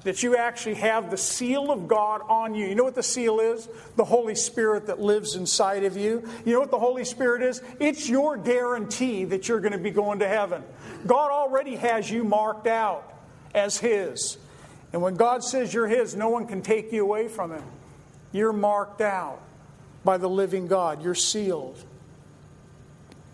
[0.03, 2.65] That you actually have the seal of God on you.
[2.65, 3.69] You know what the seal is?
[3.97, 6.27] The Holy Spirit that lives inside of you.
[6.43, 7.61] You know what the Holy Spirit is?
[7.79, 10.63] It's your guarantee that you're going to be going to heaven.
[11.05, 13.13] God already has you marked out
[13.53, 14.37] as His.
[14.91, 17.63] And when God says you're His, no one can take you away from Him.
[18.31, 19.39] You're marked out
[20.03, 21.77] by the living God, you're sealed.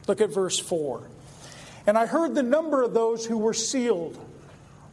[0.07, 1.01] Look at verse 4.
[1.85, 4.19] And I heard the number of those who were sealed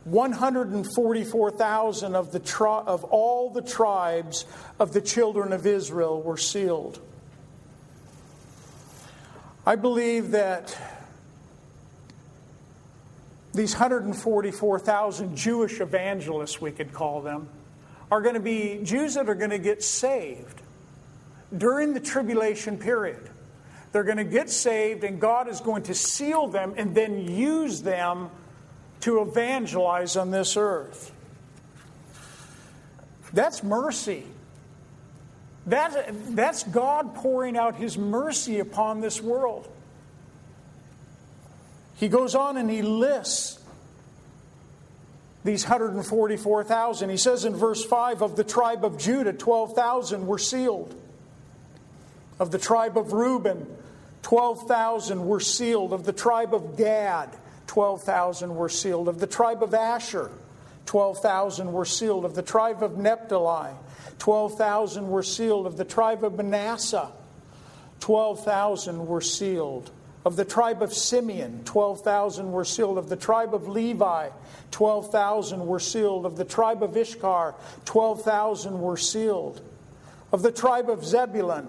[0.05, 4.45] 144,000 of, the tri- of all the tribes
[4.79, 7.01] of the children of Israel were sealed.
[9.67, 10.77] I believe that
[13.55, 17.49] these 144,000 Jewish evangelists, we could call them,
[18.11, 20.61] are going to be Jews that are going to get saved
[21.57, 23.31] during the tribulation period.
[23.93, 27.81] They're going to get saved, and God is going to seal them and then use
[27.81, 28.29] them
[29.05, 31.13] to evangelize on this earth.
[33.35, 34.25] That's mercy.
[35.67, 39.69] That, that's God pouring out His mercy upon this world.
[41.97, 43.59] He goes on and he lists
[45.45, 47.11] these 144,000.
[47.11, 50.99] He says in verse 5 of the tribe of Judah, 12,000 were sealed.
[52.41, 53.67] Of the tribe of Reuben,
[54.23, 55.93] 12,000 were sealed.
[55.93, 57.29] Of the tribe of Gad,
[57.67, 59.09] 12,000 were sealed.
[59.09, 60.31] Of the tribe of Asher,
[60.87, 62.25] 12,000 were sealed.
[62.25, 63.73] Of the tribe of Naphtali,
[64.19, 65.67] 12,000 were sealed.
[65.67, 67.11] Of the tribe of Manasseh,
[68.01, 69.91] 12,000 were sealed.
[70.25, 72.97] Of the tribe of Simeon, 12,000 were sealed.
[72.97, 74.31] Of the tribe of Levi,
[74.71, 76.25] 12,000 were sealed.
[76.25, 77.55] Of the tribe of Issachar,
[77.85, 79.61] 12,000 were sealed.
[80.33, 81.69] Of the tribe of Zebulun,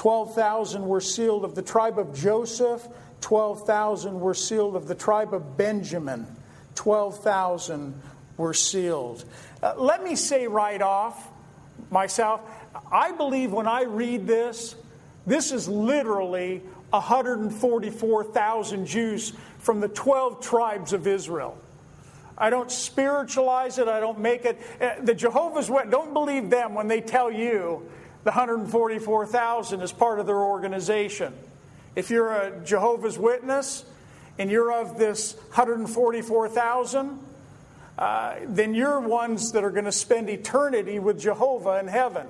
[0.00, 2.88] 12,000 were sealed of the tribe of Joseph,
[3.20, 6.26] 12,000 were sealed of the tribe of Benjamin,
[6.74, 8.00] 12,000
[8.38, 9.26] were sealed.
[9.62, 11.28] Uh, let me say right off
[11.90, 12.40] myself,
[12.90, 14.74] I believe when I read this,
[15.26, 21.58] this is literally 144,000 Jews from the 12 tribes of Israel.
[22.38, 24.58] I don't spiritualize it, I don't make it.
[24.80, 27.86] Uh, the Jehovah's Witnesses, don't believe them when they tell you
[28.24, 31.32] the 144,000 is part of their organization.
[31.96, 33.84] If you're a Jehovah's Witness
[34.38, 37.18] and you're of this 144,000,
[37.98, 42.26] uh, then you're ones that are going to spend eternity with Jehovah in heaven.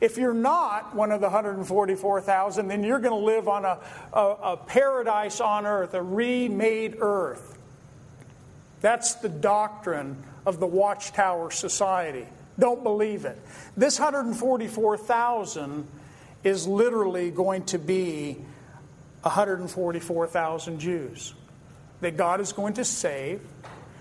[0.00, 3.78] If you're not one of the 144,000, then you're going to live on a,
[4.12, 7.58] a, a paradise on earth, a remade earth.
[8.80, 12.26] That's the doctrine of the Watchtower Society.
[12.58, 13.38] Don't believe it.
[13.76, 15.86] This 144,000
[16.44, 18.38] is literally going to be
[19.22, 21.34] 144,000 Jews
[22.00, 23.40] that God is going to save,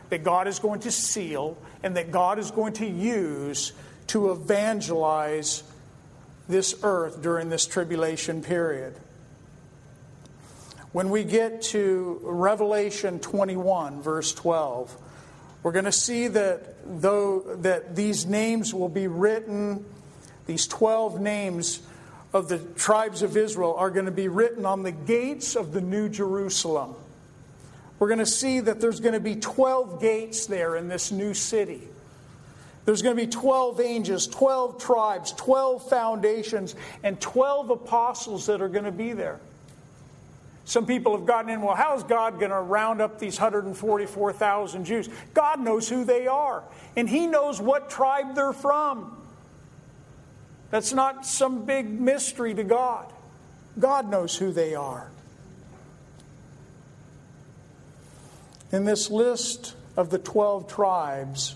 [0.09, 3.73] that God is going to seal, and that God is going to use
[4.07, 5.63] to evangelize
[6.49, 8.95] this earth during this tribulation period.
[10.91, 14.97] When we get to Revelation 21, verse 12,
[15.63, 19.85] we're going to see that though that these names will be written,
[20.47, 21.81] these 12 names
[22.33, 25.81] of the tribes of Israel are going to be written on the gates of the
[25.81, 26.95] New Jerusalem.
[27.99, 31.33] We're going to see that there's going to be 12 gates there in this new
[31.33, 31.81] city.
[32.85, 38.69] There's going to be 12 angels, 12 tribes, 12 foundations, and 12 apostles that are
[38.69, 39.39] going to be there.
[40.65, 45.09] Some people have gotten in, well, how's God going to round up these 144,000 Jews?
[45.33, 46.63] God knows who they are,
[46.95, 49.17] and He knows what tribe they're from.
[50.69, 53.11] That's not some big mystery to God.
[53.77, 55.09] God knows who they are.
[58.71, 61.55] In this list of the 12 tribes,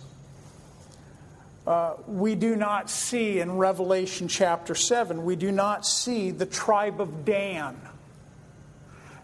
[1.65, 6.99] uh, we do not see in Revelation chapter 7, we do not see the tribe
[6.99, 7.79] of Dan.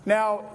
[0.05, 0.45] Now,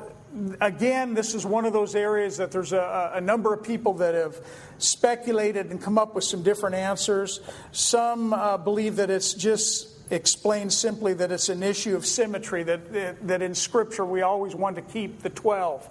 [0.60, 4.14] again, this is one of those areas that there's a, a, number of people that
[4.14, 4.36] have
[4.78, 7.40] speculated and come up with some different answers.
[7.72, 13.26] Some uh, believe that it's just explained simply that it's an issue of symmetry, that,
[13.26, 15.88] that in Scripture we always want to keep the 12.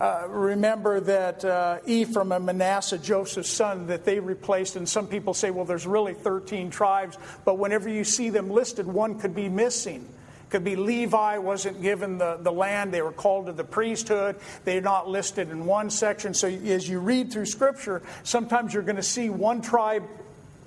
[0.00, 5.34] Uh, remember that uh, Ephraim and Manasseh, Joseph's son, that they replaced, and some people
[5.34, 9.48] say, well, there's really 13 tribes, but whenever you see them listed, one could be
[9.48, 10.08] missing.
[10.50, 14.36] Could be Levi wasn't given the, the land, they were called to the priesthood.
[14.64, 16.32] They're not listed in one section.
[16.32, 20.04] So as you read through Scripture, sometimes you're going to see one tribe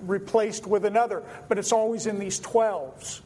[0.04, 3.22] replaced with another, but it's always in these 12s.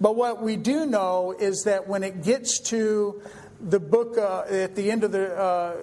[0.00, 3.22] But what we do know is that when it gets to
[3.60, 5.76] the book uh, at the end of the uh,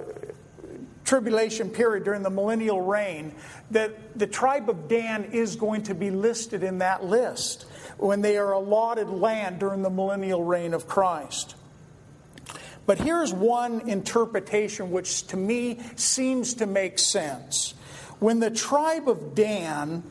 [1.05, 3.33] tribulation period during the millennial reign,
[3.71, 7.65] that the tribe of Dan is going to be listed in that list
[8.01, 11.55] when they are allotted land during the millennial reign of Christ.
[12.87, 17.75] But here's one interpretation which to me seems to make sense.
[18.19, 20.03] When the tribe of Dan,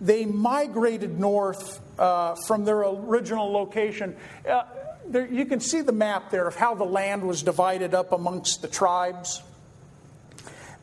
[0.00, 4.16] they migrated north uh, from their original location.
[4.48, 4.64] Uh,
[5.06, 8.62] there, you can see the map there of how the land was divided up amongst
[8.62, 9.42] the tribes.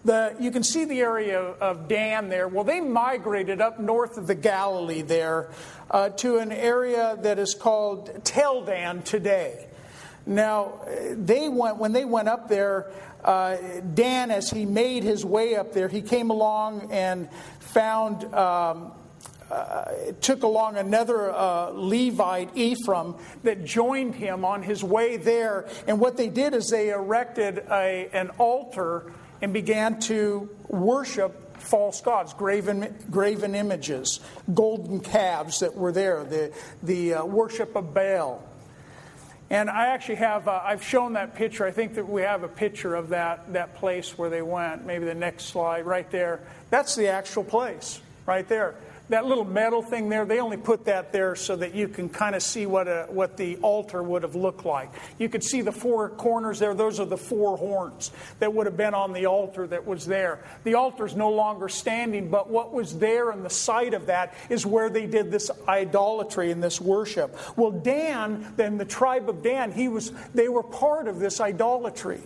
[0.06, 2.47] The, you can see the area of Dan there.
[2.47, 5.49] Well, they migrated up north of the Galilee there
[5.89, 9.68] uh, to an area that is called Tel Dan today.
[10.28, 10.82] Now,
[11.12, 12.91] they went, when they went up there,
[13.24, 13.58] uh,
[13.95, 17.28] Dan, as he made his way up there, he came along and
[17.60, 18.91] found, um,
[19.49, 19.86] uh,
[20.22, 25.68] took along another uh, Levite, Ephraim, that joined him on his way there.
[25.88, 32.01] And what they did is they erected a, an altar and began to worship false
[32.01, 34.19] gods, graven, graven images,
[34.53, 38.43] golden calves that were there, the, the uh, worship of Baal.
[39.49, 41.65] And I actually have, uh, I've shown that picture.
[41.65, 44.86] I think that we have a picture of that, that place where they went.
[44.86, 46.41] Maybe the next slide, right there.
[46.71, 48.75] That's the actual place, right there
[49.10, 52.36] that little metal thing there, they only put that there so that you can kind
[52.36, 54.89] of see what, a, what the altar would have looked like.
[55.20, 56.74] You could see the four corners there.
[56.74, 60.39] Those are the four horns that would have been on the altar that was there.
[60.64, 64.34] The altar is no longer standing, but what was there in the site of that
[64.49, 67.38] is where they did this idolatry and this worship.
[67.56, 72.22] Well, Dan, then the tribe of Dan, he was, they were part of this idolatry.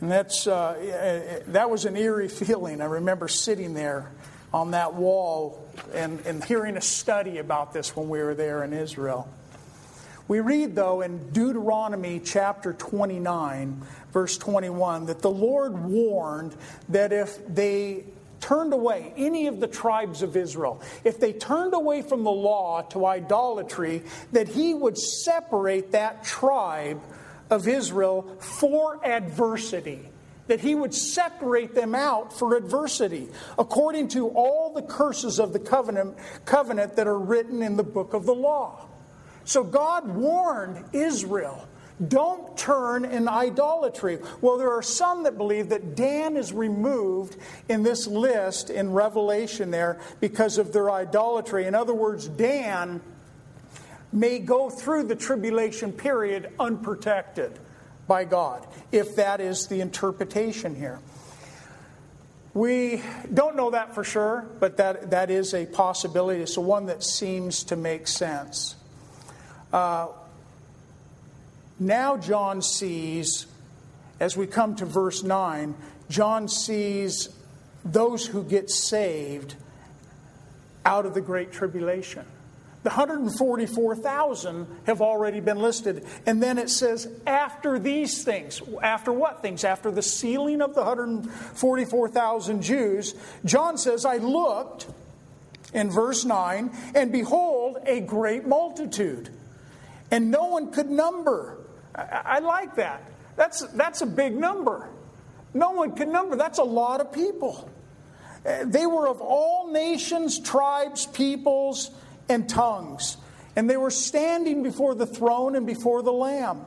[0.00, 2.82] And that's, uh, that was an eerie feeling.
[2.82, 4.10] I remember sitting there
[4.52, 8.72] on that wall and, and hearing a study about this when we were there in
[8.72, 9.28] Israel.
[10.28, 13.82] We read, though, in Deuteronomy chapter 29,
[14.12, 16.56] verse 21, that the Lord warned
[16.88, 18.04] that if they
[18.40, 22.82] turned away, any of the tribes of Israel, if they turned away from the law
[22.90, 27.00] to idolatry, that He would separate that tribe
[27.48, 30.08] of Israel for adversity
[30.46, 33.28] that he would separate them out for adversity,
[33.58, 38.14] according to all the curses of the covenant, covenant that are written in the book
[38.14, 38.86] of the law.
[39.44, 41.68] So God warned Israel
[42.08, 44.18] don't turn in idolatry.
[44.42, 47.38] Well, there are some that believe that Dan is removed
[47.70, 51.64] in this list in Revelation there because of their idolatry.
[51.64, 53.00] In other words, Dan
[54.12, 57.58] may go through the tribulation period unprotected
[58.06, 61.00] by God, if that is the interpretation here.
[62.54, 63.02] We
[63.32, 66.40] don't know that for sure, but that, that is a possibility.
[66.40, 68.76] It's the one that seems to make sense.
[69.72, 70.08] Uh,
[71.78, 73.46] now, John sees,
[74.18, 75.74] as we come to verse 9,
[76.08, 77.28] John sees
[77.84, 79.56] those who get saved
[80.86, 82.24] out of the Great Tribulation.
[82.86, 86.06] The 144,000 have already been listed.
[86.24, 88.62] And then it says, after these things.
[88.80, 89.64] After what things?
[89.64, 94.86] After the sealing of the 144,000 Jews, John says, I looked
[95.74, 99.30] in verse 9, and behold, a great multitude.
[100.12, 101.58] And no one could number.
[101.92, 103.02] I, I like that.
[103.34, 104.88] That's, that's a big number.
[105.54, 106.36] No one could number.
[106.36, 107.68] That's a lot of people.
[108.46, 111.90] Uh, they were of all nations, tribes, peoples,
[112.28, 113.16] and tongues.
[113.54, 116.64] And they were standing before the throne and before the Lamb,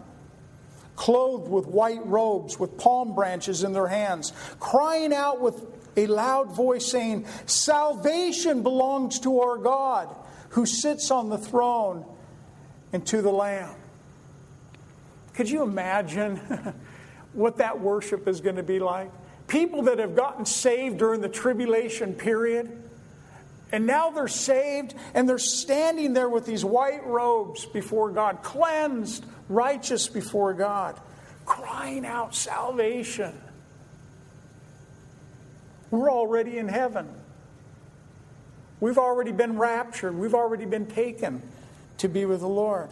[0.96, 5.64] clothed with white robes, with palm branches in their hands, crying out with
[5.96, 10.16] a loud voice, saying, Salvation belongs to our God
[10.50, 12.06] who sits on the throne
[12.92, 13.76] and to the Lamb.
[15.36, 16.38] Could you imagine
[17.34, 19.12] what that worship is going to be like?
[19.48, 22.89] People that have gotten saved during the tribulation period
[23.72, 29.26] and now they're saved and they're standing there with these white robes before God, cleansed,
[29.48, 31.00] righteous before God,
[31.46, 33.40] crying out salvation.
[35.92, 37.08] We're already in heaven.
[38.80, 40.16] We've already been raptured.
[40.16, 41.42] We've already been taken
[41.98, 42.90] to be with the Lord.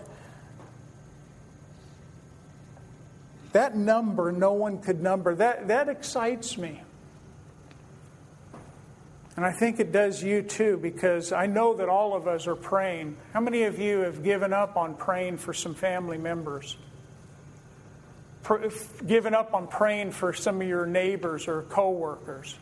[3.53, 5.33] That number, no one could number.
[5.33, 6.81] That, that excites me.
[9.37, 12.55] And I think it does you too, because I know that all of us are
[12.55, 13.17] praying.
[13.33, 16.75] How many of you have given up on praying for some family members?
[19.05, 22.55] given up on praying for some of your neighbors or coworkers?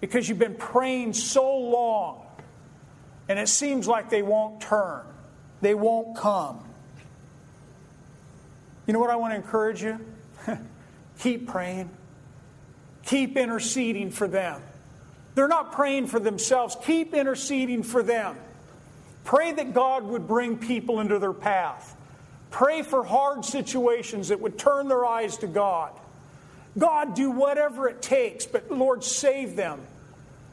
[0.00, 2.24] Because you've been praying so long,
[3.28, 5.04] and it seems like they won't turn,
[5.60, 6.64] they won't come.
[8.86, 9.98] You know what I want to encourage you?
[11.18, 11.90] Keep praying.
[13.04, 14.62] Keep interceding for them.
[15.38, 16.76] They're not praying for themselves.
[16.82, 18.36] Keep interceding for them.
[19.22, 21.96] Pray that God would bring people into their path.
[22.50, 25.92] Pray for hard situations that would turn their eyes to God.
[26.76, 29.80] God, do whatever it takes, but Lord, save them.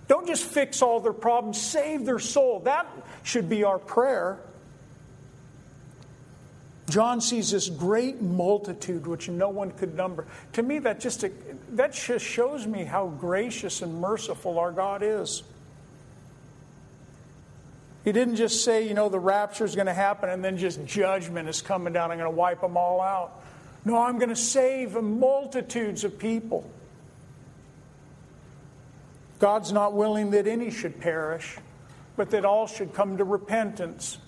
[0.07, 2.59] Don't just fix all their problems, save their soul.
[2.59, 2.85] That
[3.23, 4.37] should be our prayer.
[6.89, 10.25] John sees this great multitude which no one could number.
[10.53, 11.25] To me, that just,
[11.71, 15.41] that just shows me how gracious and merciful our God is.
[18.03, 20.85] He didn't just say, you know, the rapture is going to happen and then just
[20.85, 22.11] judgment is coming down.
[22.11, 23.41] I'm going to wipe them all out.
[23.83, 26.69] No, I'm going to save multitudes of people.
[29.39, 31.57] God's not willing that any should perish,
[32.15, 34.19] but that all should come to repentance.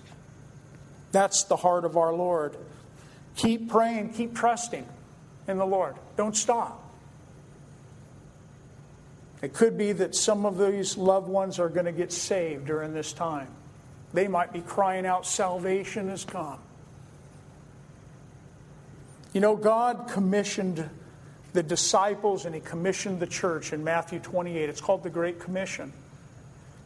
[1.12, 2.56] That's the heart of our Lord.
[3.36, 4.86] Keep praying, keep trusting
[5.46, 5.96] in the Lord.
[6.16, 6.84] Don't stop.
[9.40, 12.92] It could be that some of these loved ones are going to get saved during
[12.92, 13.48] this time.
[14.12, 16.58] They might be crying out, Salvation has come.
[19.32, 20.88] You know, God commissioned
[21.52, 24.68] the disciples and He commissioned the church in Matthew 28.
[24.68, 25.92] It's called the Great Commission.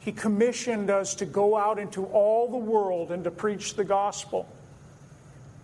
[0.04, 4.48] He commissioned us to go out into all the world and to preach the gospel.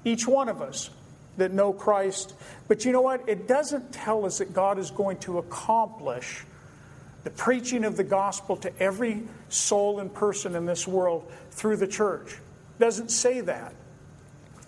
[0.05, 0.91] Each one of us
[1.39, 2.34] that know Christ.
[2.68, 3.28] But you know what?
[3.28, 6.45] It doesn't tell us that God is going to accomplish
[7.24, 11.89] the preaching of the gospel to every soul and person in this world through the
[11.89, 12.32] church.
[12.32, 13.74] It doesn't say that.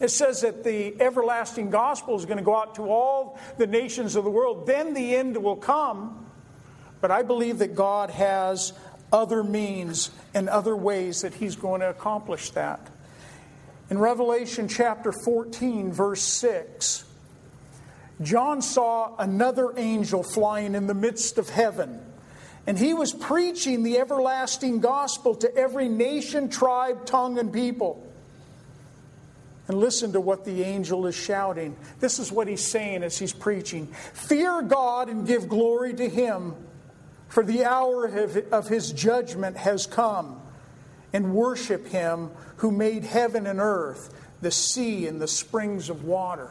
[0.01, 4.17] It says that the everlasting gospel is going to go out to all the nations
[4.17, 4.67] of the world.
[4.67, 6.27] Then the end will come.
[7.01, 8.73] But I believe that God has
[9.13, 12.81] other means and other ways that He's going to accomplish that.
[13.89, 17.05] In Revelation chapter 14, verse 6,
[18.23, 22.01] John saw another angel flying in the midst of heaven
[22.67, 28.07] and he was preaching the everlasting gospel to every nation, tribe, tongue, and people.
[29.67, 31.77] And listen to what the angel is shouting.
[32.01, 36.55] This is what he's saying as he's preaching Fear God and give glory to him,
[37.31, 38.05] for the hour
[38.53, 40.43] of his judgment has come.
[41.13, 46.51] And worship him who made heaven and earth, the sea, and the springs of water.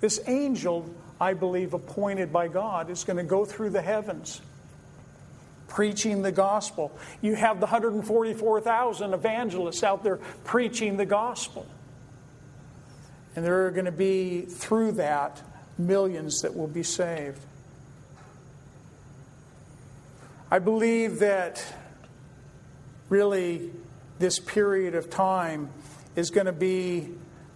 [0.00, 0.88] This angel,
[1.20, 4.40] I believe, appointed by God, is going to go through the heavens
[5.68, 6.96] preaching the gospel.
[7.20, 11.66] You have the 144,000 evangelists out there preaching the gospel.
[13.34, 15.42] And there are going to be, through that,
[15.76, 17.40] millions that will be saved.
[20.54, 21.64] I believe that
[23.08, 23.72] really
[24.20, 25.68] this period of time
[26.14, 27.10] is going to be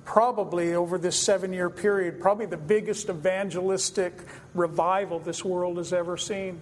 [0.04, 4.14] probably over this seven year period, probably the biggest evangelistic
[4.52, 6.60] revival this world has ever seen.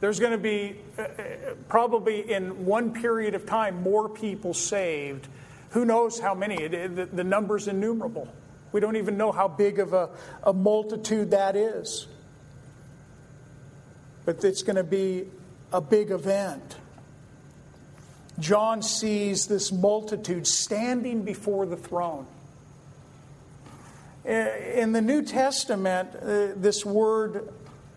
[0.00, 1.24] There's going to be uh, uh,
[1.70, 5.26] probably in one period of time more people saved.
[5.70, 6.68] Who knows how many?
[6.68, 8.28] The, number's innumerable.
[8.72, 10.10] We don't even know how big of a,
[10.42, 12.08] a multitude that is.
[14.28, 15.24] But it's going to be
[15.72, 16.76] a big event.
[18.38, 22.26] John sees this multitude standing before the throne.
[24.28, 24.32] Uh,
[24.74, 27.50] in the New Testament, uh, this word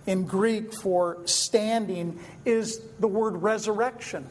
[0.06, 4.26] in Greek for standing is the word resurrection.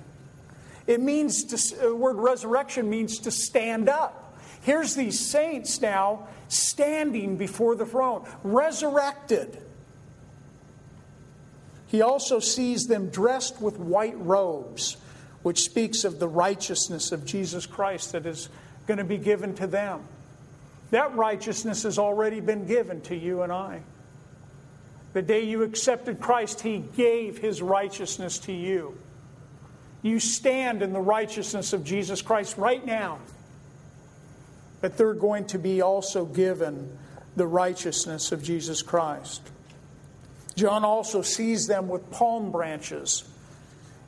[0.86, 4.40] It means to, the word resurrection means to stand up.
[4.62, 9.66] Here's these saints now standing before the throne, resurrected.
[11.90, 14.96] He also sees them dressed with white robes,
[15.42, 18.48] which speaks of the righteousness of Jesus Christ that is
[18.86, 20.02] going to be given to them.
[20.92, 23.82] That righteousness has already been given to you and I.
[25.14, 28.96] The day you accepted Christ, He gave His righteousness to you.
[30.02, 33.18] You stand in the righteousness of Jesus Christ right now.
[34.80, 36.96] But they're going to be also given
[37.34, 39.42] the righteousness of Jesus Christ.
[40.60, 43.24] John also sees them with palm branches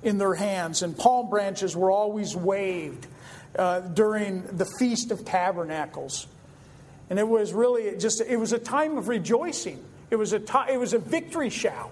[0.03, 3.07] in their hands, and palm branches were always waved
[3.59, 6.27] uh, during the Feast of Tabernacles.
[7.09, 9.83] And it was really just, it was a time of rejoicing.
[10.11, 11.91] It was a, t- it was a victory shout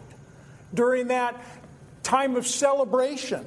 [0.75, 1.43] during that
[2.03, 3.47] time of celebration.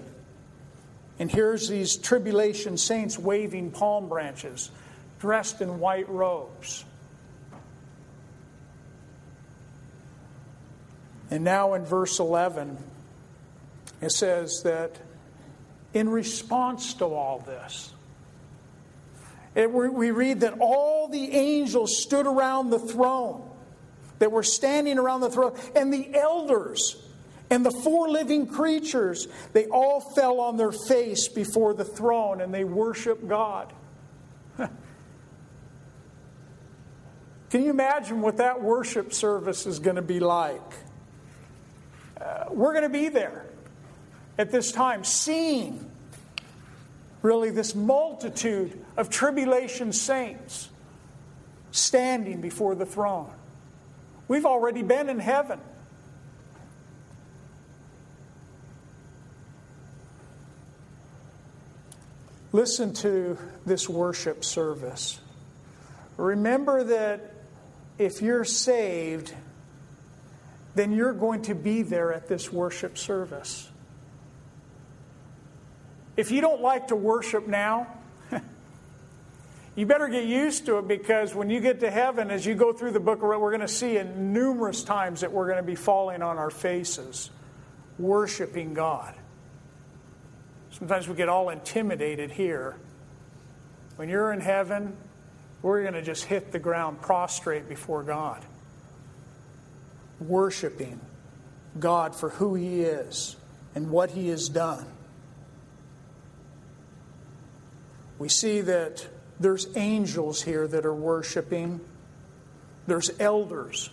[1.19, 4.71] And here's these tribulation saints waving palm branches,
[5.19, 6.85] dressed in white robes.
[11.33, 12.77] And now in verse 11,
[14.01, 14.99] it says that
[15.91, 17.91] in response to all this,
[19.55, 23.49] it, we read that all the angels stood around the throne
[24.19, 26.97] that were standing around the throne, and the elders
[27.49, 32.53] and the four living creatures, they all fell on their face before the throne and
[32.53, 33.73] they worshiped God.
[34.57, 34.69] Can
[37.63, 40.61] you imagine what that worship service is going to be like?
[42.23, 43.45] Uh, we're going to be there
[44.37, 45.89] at this time, seeing
[47.21, 50.69] really this multitude of tribulation saints
[51.71, 53.31] standing before the throne.
[54.27, 55.59] We've already been in heaven.
[62.51, 65.19] Listen to this worship service.
[66.17, 67.33] Remember that
[67.97, 69.33] if you're saved,
[70.75, 73.69] then you're going to be there at this worship service.
[76.15, 77.87] If you don't like to worship now,
[79.75, 82.73] you better get used to it because when you get to heaven, as you go
[82.73, 85.63] through the book, of we're going to see in numerous times that we're going to
[85.63, 87.31] be falling on our faces,
[87.97, 89.15] worshiping God.
[90.71, 92.75] Sometimes we get all intimidated here.
[93.95, 94.95] When you're in heaven,
[95.61, 98.43] we're going to just hit the ground prostrate before God,
[100.27, 100.99] worshiping
[101.79, 103.35] God for who He is
[103.75, 104.85] and what He has done.
[108.19, 109.07] We see that
[109.39, 111.81] there's angels here that are worshiping,
[112.87, 113.89] there's elders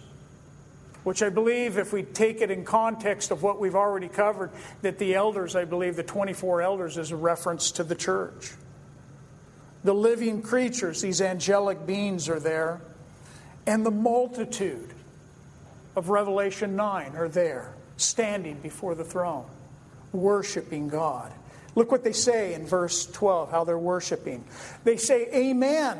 [1.02, 4.50] which I believe, if we take it in context of what we've already covered,
[4.82, 8.52] that the elders, I believe the 24 elders, is a reference to the church.
[9.82, 12.82] The living creatures, these angelic beings, are there.
[13.66, 14.92] And the multitude
[15.96, 19.46] of Revelation 9 are there, standing before the throne,
[20.12, 21.32] worshiping God.
[21.74, 24.44] Look what they say in verse 12, how they're worshiping.
[24.84, 25.98] They say, Amen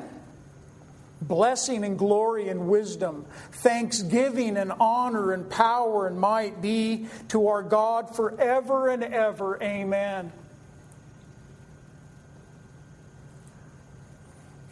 [1.23, 7.63] blessing and glory and wisdom, thanksgiving and honor and power and might be to our
[7.63, 9.63] God forever and ever.
[9.63, 10.33] Amen.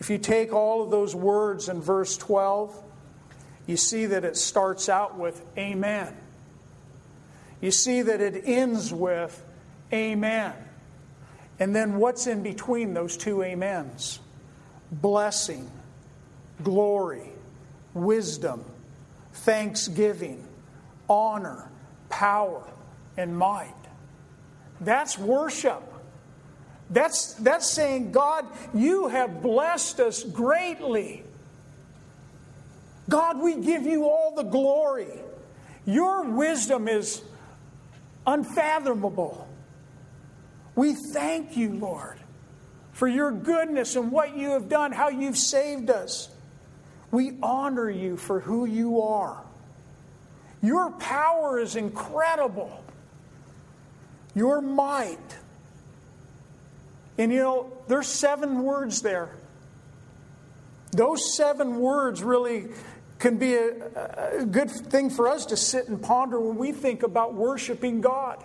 [0.00, 2.82] If you take all of those words in verse 12,
[3.68, 6.16] you see that it starts out with Amen.
[7.60, 9.44] You see that it ends with
[9.92, 10.54] Amen.
[11.60, 14.18] And then what's in between those two Amens?
[14.90, 15.70] Blessing
[16.62, 17.30] glory,
[17.94, 18.64] wisdom,
[19.32, 20.46] thanksgiving,
[21.08, 21.70] honor,
[22.08, 22.64] power,
[23.16, 23.74] and might.
[24.80, 25.82] That's worship.
[26.90, 31.24] That's, that's saying, God, you have blessed us greatly.
[33.08, 35.08] God, we give you all the glory.
[35.86, 37.22] Your wisdom is
[38.26, 39.48] unfathomable.
[40.74, 42.18] We thank you, Lord,
[42.92, 46.28] for your goodness and what you have done, how you've saved us.
[47.10, 49.42] We honor you for who you are.
[50.62, 52.84] Your power is incredible.
[54.34, 55.18] Your might.
[57.16, 59.30] And you know, there's seven words there.
[60.92, 62.68] Those seven words really
[63.18, 67.02] can be a, a, good thing for us to sit and ponder when we think
[67.02, 68.42] about worshiping God.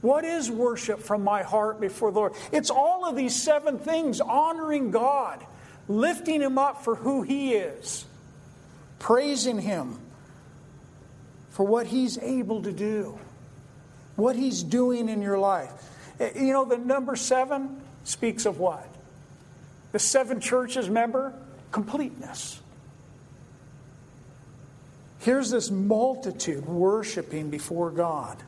[0.00, 2.34] What is worship from my heart before the Lord?
[2.52, 5.44] It's all of these seven things honoring God
[5.88, 8.04] lifting him up for who he is,
[8.98, 9.98] praising him
[11.50, 13.18] for what he's able to do,
[14.16, 15.72] what he's doing in your life.
[16.20, 18.86] Eh, you know, the number seven speaks of what?
[19.92, 21.32] The seven churches, member
[21.72, 22.60] completeness.
[25.28, 28.42] Here's this multitude worshiping before God.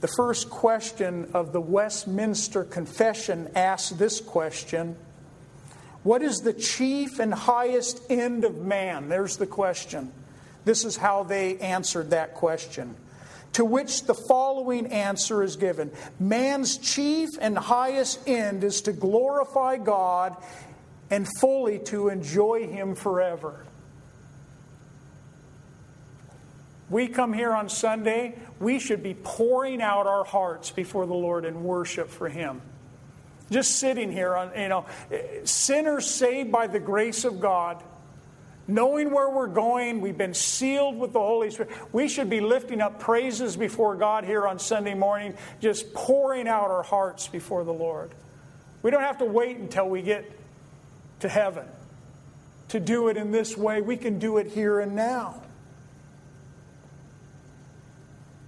[0.00, 4.96] The first question of the Westminster Confession asks this question
[6.04, 9.10] What is the chief and highest end of man?
[9.10, 10.10] There's the question.
[10.64, 12.96] This is how they answered that question.
[13.54, 19.76] To which the following answer is given Man's chief and highest end is to glorify
[19.76, 20.34] God
[21.10, 23.64] and fully to enjoy Him forever.
[26.90, 31.44] We come here on Sunday, we should be pouring out our hearts before the Lord
[31.44, 32.62] in worship for Him.
[33.50, 34.86] Just sitting here on, you know,
[35.44, 37.82] sinners saved by the grace of God,
[38.66, 41.72] knowing where we're going, we've been sealed with the Holy Spirit.
[41.92, 46.70] We should be lifting up praises before God here on Sunday morning, just pouring out
[46.70, 48.10] our hearts before the Lord.
[48.82, 50.30] We don't have to wait until we get
[51.20, 51.66] to heaven
[52.68, 53.80] to do it in this way.
[53.80, 55.42] We can do it here and now.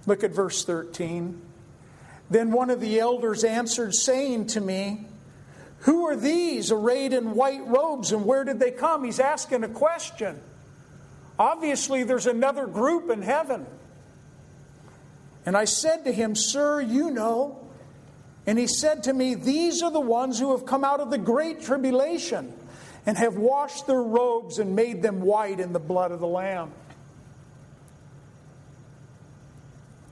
[0.05, 1.41] Look at verse 13.
[2.29, 5.05] Then one of the elders answered, saying to me,
[5.79, 9.03] Who are these arrayed in white robes and where did they come?
[9.03, 10.39] He's asking a question.
[11.37, 13.65] Obviously, there's another group in heaven.
[15.45, 17.57] And I said to him, Sir, you know.
[18.45, 21.17] And he said to me, These are the ones who have come out of the
[21.17, 22.53] great tribulation
[23.05, 26.71] and have washed their robes and made them white in the blood of the Lamb.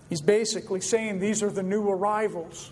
[0.09, 2.71] He's basically saying these are the new arrivals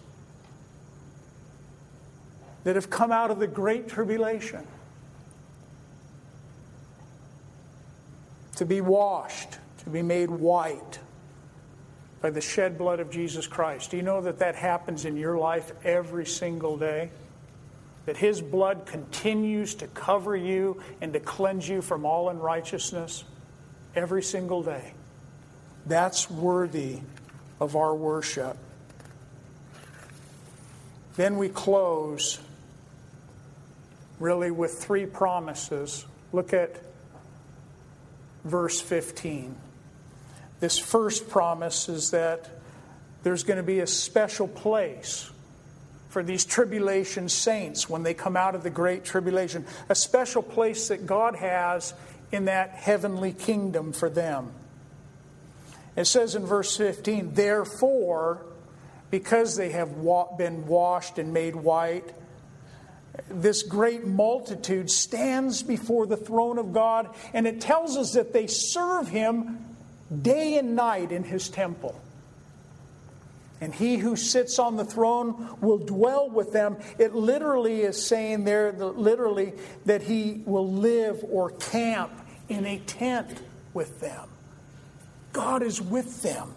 [2.64, 4.66] that have come out of the great tribulation
[8.56, 11.00] to be washed, to be made white
[12.22, 13.92] by the shed blood of Jesus Christ.
[13.92, 17.12] Do you know that that happens in your life every single day?
[18.08, 23.24] That His blood continues to cover you and to cleanse you from all unrighteousness
[23.96, 24.94] every single day.
[25.86, 27.02] That's worthy
[27.60, 28.58] of our worship.
[31.18, 32.40] Then we close
[34.20, 36.06] really with three promises.
[36.32, 36.82] Look at
[38.46, 39.56] verse 15.
[40.60, 42.50] This first promise is that
[43.24, 45.30] there's going to be a special place
[46.10, 50.88] for these tribulation saints when they come out of the great tribulation, a special place
[50.88, 51.94] that God has
[52.32, 54.52] in that heavenly kingdom for them.
[55.96, 58.46] It says in verse 15, Therefore,
[59.10, 59.96] because they have
[60.38, 62.14] been washed and made white,
[63.30, 68.48] this great multitude stands before the throne of God, and it tells us that they
[68.48, 69.66] serve Him
[70.10, 72.00] day and night in his temple.
[73.60, 76.78] And he who sits on the throne will dwell with them.
[77.00, 79.54] It literally is saying there, literally,
[79.86, 82.12] that he will live or camp
[82.50, 83.42] in a tent
[83.74, 84.30] with them.
[85.34, 86.54] God is with them.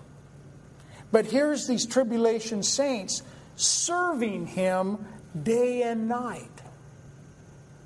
[1.11, 3.23] But here's these tribulation saints
[3.57, 5.05] serving him
[5.43, 6.49] day and night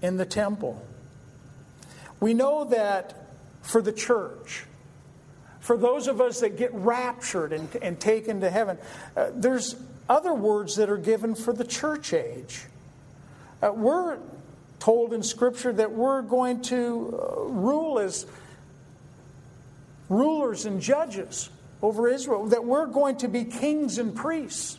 [0.02, 0.84] in the temple.
[2.20, 3.28] We know that
[3.62, 4.64] for the church,
[5.64, 8.76] for those of us that get raptured and, and taken to heaven,
[9.16, 9.76] uh, there's
[10.10, 12.66] other words that are given for the church age.
[13.62, 14.18] Uh, we're
[14.78, 18.26] told in Scripture that we're going to uh, rule as
[20.10, 21.48] rulers and judges
[21.80, 24.78] over Israel, that we're going to be kings and priests.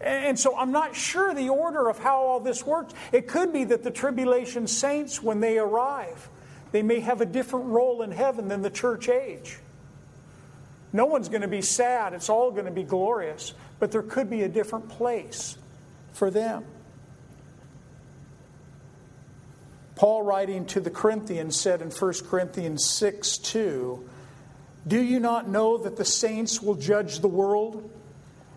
[0.00, 2.92] And so I'm not sure the order of how all this works.
[3.12, 6.28] It could be that the tribulation saints, when they arrive,
[6.72, 9.58] they may have a different role in heaven than the church age.
[10.92, 12.14] No one's going to be sad.
[12.14, 13.52] It's all going to be glorious.
[13.78, 15.56] But there could be a different place
[16.12, 16.64] for them.
[19.94, 24.08] Paul, writing to the Corinthians, said in 1 Corinthians 6 2,
[24.86, 27.90] Do you not know that the saints will judge the world?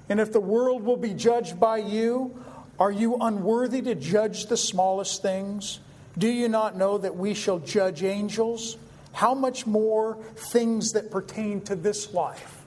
[0.07, 2.43] And if the world will be judged by you,
[2.79, 5.79] are you unworthy to judge the smallest things?
[6.17, 8.77] Do you not know that we shall judge angels?
[9.13, 12.63] How much more things that pertain to this life?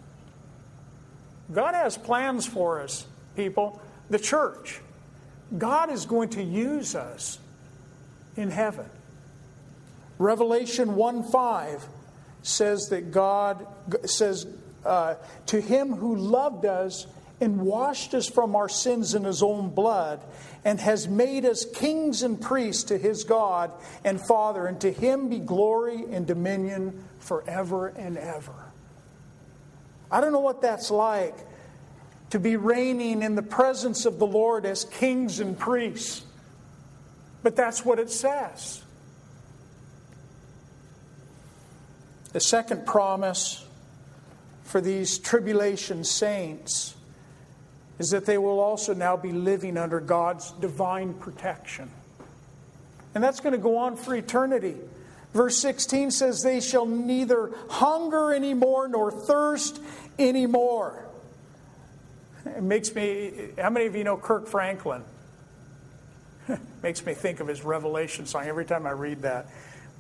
[1.53, 3.81] God has plans for us, people.
[4.11, 4.81] The church.
[5.57, 7.39] God is going to use us
[8.37, 8.89] in heaven.
[10.19, 11.87] Revelation 1 5
[12.43, 13.67] says that God
[14.05, 14.47] says,
[14.85, 15.15] uh,
[15.47, 17.07] To him who loved us
[17.41, 20.21] and washed us from our sins in his own blood,
[20.65, 23.71] and has made us kings and priests to his God
[24.05, 28.55] and Father, and to him be glory and dominion forever and ever.
[30.11, 31.37] I don't know what that's like
[32.31, 36.25] to be reigning in the presence of the Lord as kings and priests,
[37.43, 38.83] but that's what it says.
[42.33, 43.65] The second promise
[44.65, 46.97] for these tribulation saints
[47.99, 51.91] is that they will also now be living under God's divine protection.
[53.15, 54.77] And that's going to go on for eternity.
[55.33, 59.81] Verse 16 says, They shall neither hunger anymore nor thirst
[60.19, 61.07] anymore.
[62.45, 65.03] It makes me, how many of you know Kirk Franklin?
[66.83, 69.47] makes me think of his Revelation song every time I read that.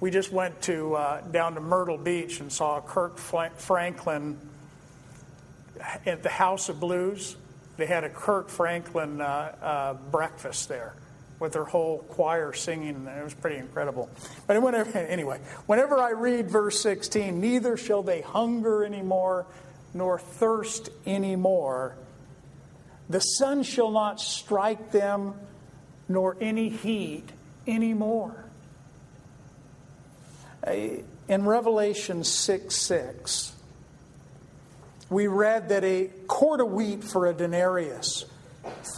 [0.00, 4.38] We just went to uh, down to Myrtle Beach and saw Kirk Franklin
[6.04, 7.36] at the House of Blues
[7.76, 10.94] they had a Kirk Franklin uh, uh, breakfast there
[11.40, 13.06] with their whole choir singing.
[13.06, 14.08] It was pretty incredible.
[14.46, 19.46] But whenever, anyway, whenever I read verse 16, neither shall they hunger anymore
[19.92, 21.96] nor thirst anymore.
[23.08, 25.34] The sun shall not strike them,
[26.08, 27.28] nor any heat
[27.66, 28.44] anymore.
[30.66, 33.53] In Revelation 6 6,
[35.10, 38.24] we read that a quart of wheat for a denarius,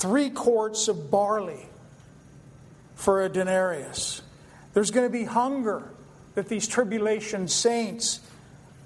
[0.00, 1.68] three quarts of barley
[2.94, 4.22] for a denarius.
[4.72, 5.90] There's going to be hunger
[6.34, 8.20] that these tribulation saints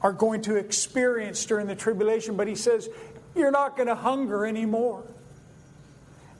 [0.02, 2.88] are going to experience during the tribulation, but he says,
[3.34, 5.04] You're not going to hunger anymore.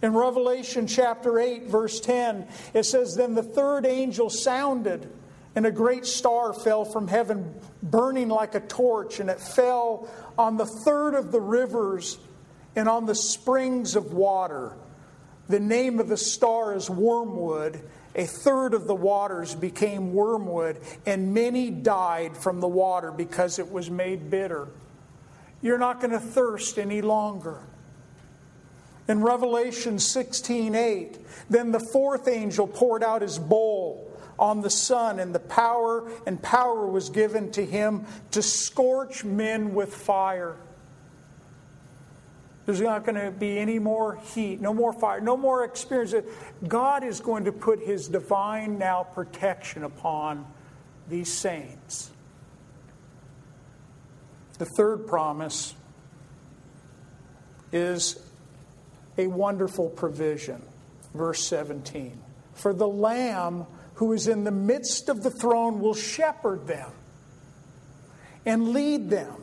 [0.03, 5.11] In Revelation chapter 8, verse 10, it says, Then the third angel sounded,
[5.55, 10.57] and a great star fell from heaven, burning like a torch, and it fell on
[10.57, 12.19] the third of the rivers
[12.77, 14.73] and on the springs of water.
[15.49, 17.81] The name of the star is wormwood.
[18.15, 23.71] A third of the waters became wormwood, and many died from the water because it
[23.71, 24.69] was made bitter.
[25.63, 27.59] You're not going to thirst any longer.
[29.09, 31.19] In Revelation 16 8,
[31.51, 34.10] then the fourth angel poured out his bowl
[34.41, 39.75] on the sun, and the power and power was given to him to scorch men
[39.75, 40.57] with fire.
[42.65, 46.15] There's not going to be any more heat, no more fire, no more experience.
[46.67, 50.47] God is going to put his divine now protection upon
[51.09, 52.11] these saints.
[54.59, 55.75] The third promise
[57.73, 58.21] is
[59.19, 60.63] a wonderful provision.
[61.13, 62.21] Verse 17.
[62.55, 63.67] For the Lamb
[64.01, 66.91] who is in the midst of the throne will shepherd them
[68.47, 69.35] and lead them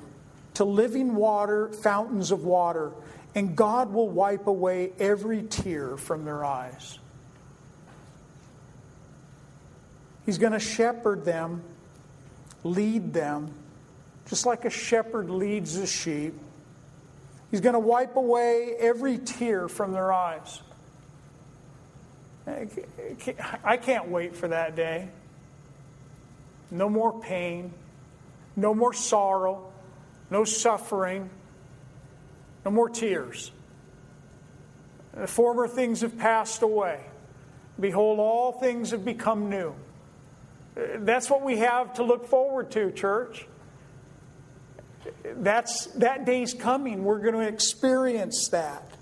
[0.55, 2.91] to living water, fountains of water,
[3.35, 6.97] and God will wipe away every tear from their eyes.
[10.25, 11.61] He's going to shepherd them,
[12.63, 13.53] lead them,
[14.27, 16.33] just like a shepherd leads the sheep.
[17.51, 20.61] He's going to wipe away every tear from their eyes.
[23.63, 25.09] I can't wait for that day.
[26.71, 27.73] No more pain,
[28.55, 29.71] no more sorrow,
[30.29, 31.29] no suffering,
[32.65, 33.51] no more tears.
[35.13, 37.01] The former things have passed away.
[37.79, 39.75] Behold, all things have become new.
[40.75, 43.47] That's what we have to look forward to, church
[45.37, 47.03] that's that day's coming.
[47.03, 48.96] We're going to experience that.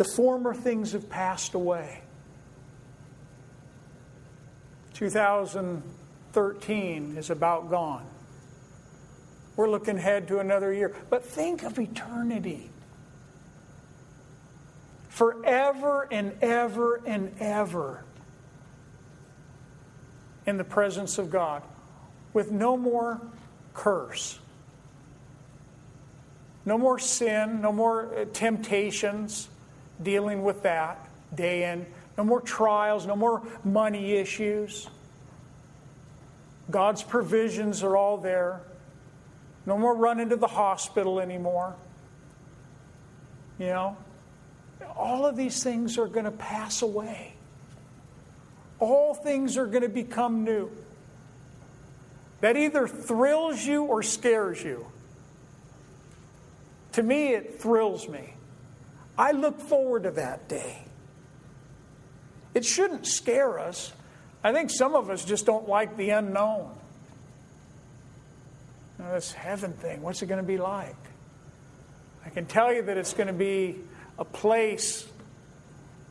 [0.00, 2.00] The former things have passed away.
[4.94, 8.06] 2013 is about gone.
[9.56, 10.96] We're looking ahead to another year.
[11.10, 12.70] But think of eternity.
[15.10, 18.02] Forever and ever and ever
[20.46, 21.62] in the presence of God
[22.32, 23.20] with no more
[23.74, 24.38] curse.
[26.64, 29.50] No more sin, no more uh, temptations
[30.02, 31.86] dealing with that day in,
[32.16, 34.88] no more trials, no more money issues.
[36.70, 38.60] God's provisions are all there.
[39.66, 41.76] No more running to the hospital anymore.
[43.58, 43.96] You know,
[44.96, 47.34] all of these things are going to pass away.
[48.78, 50.70] All things are going to become new
[52.40, 54.86] that either thrills you or scares you.
[56.92, 58.34] To me, it thrills me.
[59.20, 60.82] I look forward to that day.
[62.54, 63.92] It shouldn't scare us.
[64.42, 66.74] I think some of us just don't like the unknown.
[68.98, 70.96] Now, this heaven thing, what's it going to be like?
[72.24, 73.76] I can tell you that it's going to be
[74.18, 75.06] a place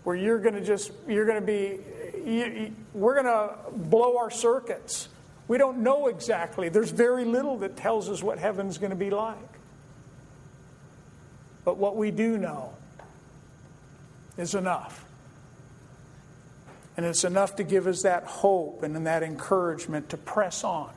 [0.04, 1.80] where you're going to just, you're going to be,
[2.24, 5.10] you, we're going to blow our circuits.
[5.48, 6.70] We don't know exactly.
[6.70, 9.38] There's very little that tells us what heaven's going to be like.
[11.66, 12.76] But what we do know
[14.40, 15.06] is enough.
[16.98, 20.92] And it's enough to give us that hope and that encouragement to press on.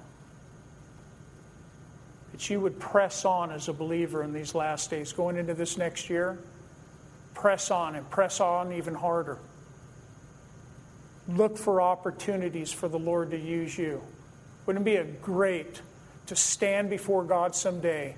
[2.31, 5.13] That you would press on as a believer in these last days.
[5.13, 6.39] Going into this next year,
[7.35, 9.39] press on and press on even harder.
[11.29, 14.03] Look for opportunities for the Lord to use you.
[14.67, 15.83] Wouldn't it be a great
[16.27, 18.17] to stand before God someday?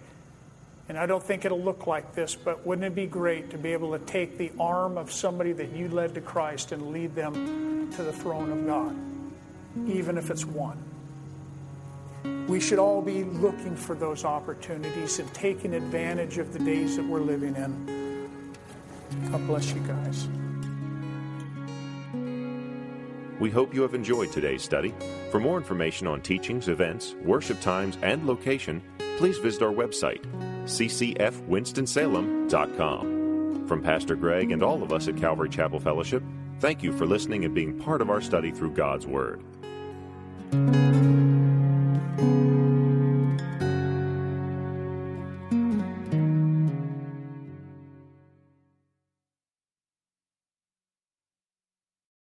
[0.88, 3.72] And I don't think it'll look like this, but wouldn't it be great to be
[3.72, 7.90] able to take the arm of somebody that you led to Christ and lead them
[7.92, 8.94] to the throne of God,
[9.88, 10.78] even if it's one?
[12.46, 17.04] We should all be looking for those opportunities and taking advantage of the days that
[17.04, 18.30] we're living in.
[19.30, 20.28] God bless you guys.
[23.40, 24.94] We hope you have enjoyed today's study.
[25.30, 28.82] For more information on teachings, events, worship times, and location,
[29.16, 30.22] please visit our website,
[30.64, 33.14] ccfwinstonsalem.com.
[33.66, 36.22] From Pastor Greg and all of us at Calvary Chapel Fellowship,
[36.60, 39.42] thank you for listening and being part of our study through God's Word.